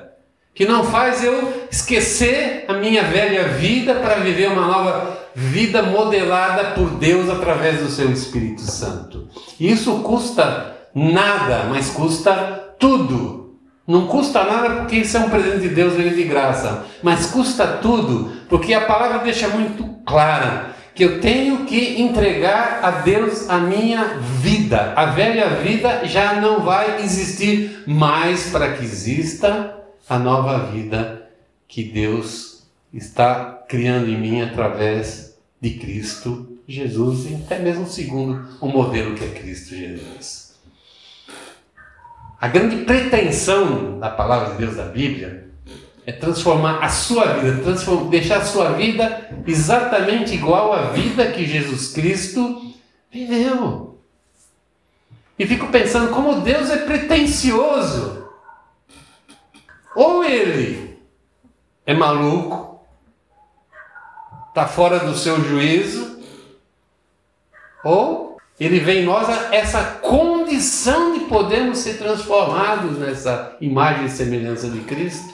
que 0.54 0.66
não 0.66 0.84
faz 0.84 1.22
eu 1.22 1.66
esquecer 1.70 2.64
a 2.68 2.74
minha 2.74 3.04
velha 3.04 3.48
vida 3.48 3.94
para 3.94 4.16
viver 4.16 4.50
uma 4.50 4.66
nova 4.66 5.18
vida 5.34 5.82
modelada 5.82 6.72
por 6.72 6.90
Deus 6.90 7.30
através 7.30 7.80
do 7.80 7.88
seu 7.88 8.10
Espírito 8.10 8.62
Santo. 8.62 9.28
Isso 9.58 10.00
custa 10.00 10.76
nada, 10.94 11.64
mas 11.68 11.90
custa 11.90 12.74
tudo. 12.78 13.58
Não 13.86 14.06
custa 14.06 14.44
nada 14.44 14.70
porque 14.76 14.96
isso 14.96 15.16
é 15.16 15.20
um 15.20 15.30
presente 15.30 15.60
de 15.60 15.70
Deus, 15.70 15.94
ele 15.94 16.10
de 16.10 16.24
graça, 16.24 16.84
mas 17.02 17.26
custa 17.26 17.66
tudo 17.66 18.30
porque 18.48 18.74
a 18.74 18.82
palavra 18.82 19.18
deixa 19.18 19.48
muito 19.48 19.84
clara 20.06 20.76
que 20.94 21.04
eu 21.04 21.20
tenho 21.20 21.64
que 21.64 22.00
entregar 22.00 22.80
a 22.82 22.90
Deus 22.90 23.48
a 23.48 23.58
minha 23.58 24.18
vida. 24.42 24.92
A 24.94 25.06
velha 25.06 25.48
vida 25.50 26.02
já 26.04 26.34
não 26.34 26.60
vai 26.60 27.02
existir 27.02 27.84
mais 27.86 28.50
para 28.50 28.72
que 28.72 28.84
exista 28.84 29.79
a 30.11 30.18
nova 30.18 30.59
vida 30.66 31.31
que 31.68 31.85
Deus 31.85 32.64
está 32.92 33.64
criando 33.68 34.09
em 34.09 34.20
mim 34.20 34.42
através 34.42 35.38
de 35.61 35.70
Cristo 35.75 36.59
Jesus, 36.66 37.31
e 37.31 37.35
até 37.37 37.61
mesmo 37.61 37.87
segundo 37.87 38.44
o 38.61 38.66
modelo 38.66 39.14
que 39.14 39.23
é 39.23 39.29
Cristo 39.29 39.77
Jesus. 39.77 40.57
A 42.40 42.49
grande 42.49 42.85
pretensão 42.85 44.01
da 44.01 44.11
palavra 44.11 44.51
de 44.55 44.59
Deus 44.59 44.75
da 44.75 44.87
Bíblia 44.87 45.49
é 46.05 46.11
transformar 46.11 46.83
a 46.83 46.88
sua 46.88 47.35
vida, 47.35 47.73
deixar 48.11 48.38
a 48.38 48.44
sua 48.44 48.73
vida 48.73 49.31
exatamente 49.46 50.35
igual 50.35 50.73
à 50.73 50.90
vida 50.90 51.31
que 51.31 51.46
Jesus 51.46 51.92
Cristo 51.92 52.75
viveu. 53.12 54.01
E 55.38 55.46
fico 55.46 55.68
pensando 55.68 56.12
como 56.12 56.40
Deus 56.40 56.68
é 56.68 56.79
pretensioso 56.79 58.19
ou 59.94 60.24
ele 60.24 60.98
é 61.87 61.94
maluco, 61.94 62.81
está 64.48 64.66
fora 64.66 65.00
do 65.00 65.16
seu 65.16 65.42
juízo, 65.42 66.20
ou 67.83 68.37
ele 68.59 68.79
vê 68.79 69.00
em 69.00 69.05
nós 69.05 69.29
essa 69.53 69.83
condição 69.83 71.14
de 71.14 71.20
podermos 71.24 71.79
ser 71.79 71.98
transformados 71.98 72.98
nessa 72.98 73.57
imagem 73.61 74.07
e 74.07 74.11
semelhança 74.11 74.68
de 74.68 74.81
Cristo. 74.81 75.33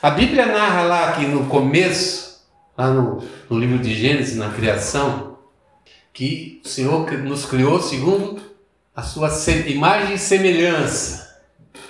A 0.00 0.10
Bíblia 0.10 0.46
narra 0.46 0.82
lá 0.82 1.12
que 1.12 1.26
no 1.26 1.46
começo, 1.46 2.40
lá 2.76 2.90
no, 2.90 3.22
no 3.50 3.58
livro 3.58 3.78
de 3.78 3.94
Gênesis, 3.94 4.36
na 4.36 4.50
criação, 4.50 5.36
que 6.12 6.62
o 6.64 6.68
Senhor 6.68 7.10
nos 7.18 7.44
criou 7.44 7.82
segundo 7.82 8.40
a 8.94 9.02
sua 9.02 9.28
imagem 9.66 10.14
e 10.14 10.18
semelhança. 10.18 11.25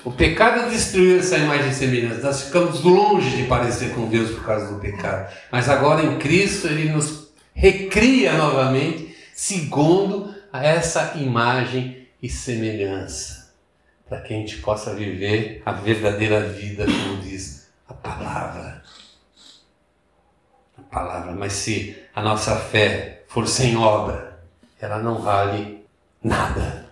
O 0.07 0.13
pecado 0.13 0.71
destruiu 0.71 1.19
essa 1.19 1.37
imagem 1.37 1.69
e 1.69 1.75
semelhança. 1.75 2.21
Nós 2.21 2.43
ficamos 2.43 2.81
longe 2.85 3.39
de 3.39 3.49
parecer 3.49 3.93
com 3.93 4.09
Deus 4.09 4.31
por 4.31 4.45
causa 4.45 4.73
do 4.73 4.79
pecado. 4.79 5.35
Mas 5.51 5.69
agora 5.69 6.05
em 6.05 6.17
Cristo 6.17 6.69
Ele 6.69 6.93
nos 6.93 7.33
recria 7.53 8.35
novamente, 8.35 9.17
segundo 9.35 10.33
essa 10.53 11.15
imagem 11.17 12.07
e 12.23 12.29
semelhança. 12.29 13.53
Para 14.09 14.21
que 14.21 14.33
a 14.33 14.37
gente 14.37 14.59
possa 14.59 14.95
viver 14.95 15.61
a 15.67 15.73
verdadeira 15.73 16.41
vida, 16.51 16.85
como 16.85 17.21
diz 17.21 17.69
a 17.89 17.93
palavra. 17.93 18.85
A 20.79 20.83
palavra. 20.83 21.33
Mas 21.33 21.53
se 21.53 22.01
a 22.15 22.23
nossa 22.23 22.55
fé 22.55 23.25
for 23.27 23.49
sem 23.49 23.77
obra, 23.77 24.41
ela 24.81 25.01
não 25.01 25.21
vale 25.21 25.85
nada. 26.23 26.87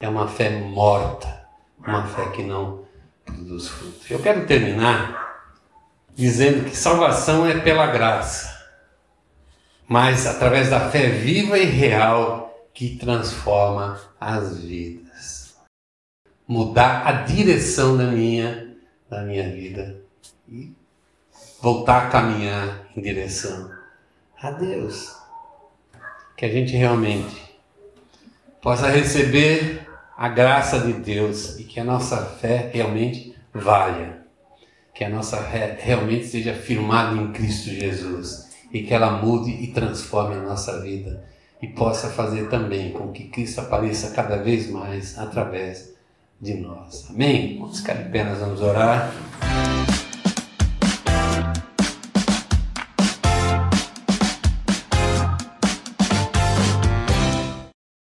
É 0.00 0.08
uma 0.08 0.26
fé 0.26 0.48
morta 0.48 1.45
uma 1.86 2.06
fé 2.06 2.30
que 2.30 2.42
não 2.42 2.84
produz 3.24 3.68
fruto. 3.68 4.00
Eu 4.10 4.20
quero 4.20 4.46
terminar 4.46 5.26
dizendo 6.14 6.64
que 6.64 6.76
salvação 6.76 7.46
é 7.46 7.60
pela 7.60 7.86
graça, 7.86 8.56
mas 9.86 10.26
através 10.26 10.70
da 10.70 10.90
fé 10.90 11.08
viva 11.10 11.58
e 11.58 11.64
real 11.64 12.68
que 12.72 12.96
transforma 12.96 14.00
as 14.20 14.60
vidas. 14.60 15.56
Mudar 16.48 17.06
a 17.06 17.12
direção 17.12 17.96
da 17.96 18.04
minha, 18.04 18.76
da 19.10 19.22
minha 19.22 19.50
vida 19.50 20.00
e 20.48 20.72
voltar 21.60 22.06
a 22.06 22.10
caminhar 22.10 22.86
em 22.96 23.00
direção 23.00 23.70
a 24.40 24.50
Deus. 24.50 25.16
Que 26.36 26.44
a 26.44 26.50
gente 26.50 26.76
realmente 26.76 27.58
possa 28.60 28.88
receber 28.88 29.85
a 30.16 30.28
graça 30.28 30.80
de 30.80 30.94
Deus 30.94 31.58
e 31.58 31.64
que 31.64 31.78
a 31.78 31.84
nossa 31.84 32.16
fé 32.24 32.70
realmente 32.72 33.36
valha, 33.52 34.22
que 34.94 35.04
a 35.04 35.10
nossa 35.10 35.36
fé 35.36 35.78
realmente 35.78 36.26
seja 36.26 36.54
firmada 36.54 37.14
em 37.14 37.32
Cristo 37.32 37.68
Jesus 37.68 38.48
e 38.72 38.82
que 38.82 38.94
ela 38.94 39.10
mude 39.22 39.50
e 39.50 39.66
transforme 39.68 40.36
a 40.36 40.40
nossa 40.40 40.80
vida 40.80 41.22
e 41.60 41.66
possa 41.68 42.08
fazer 42.08 42.48
também 42.48 42.92
com 42.92 43.12
que 43.12 43.24
Cristo 43.24 43.60
apareça 43.60 44.10
cada 44.14 44.36
vez 44.36 44.70
mais 44.70 45.18
através 45.18 45.94
de 46.40 46.54
nós. 46.54 47.06
Amém? 47.10 47.58
Vamos 47.58 47.80
ficar 47.80 47.94
de 47.94 48.08
pé, 48.10 48.24
nós 48.24 48.38
vamos 48.38 48.60
orar. 48.60 49.12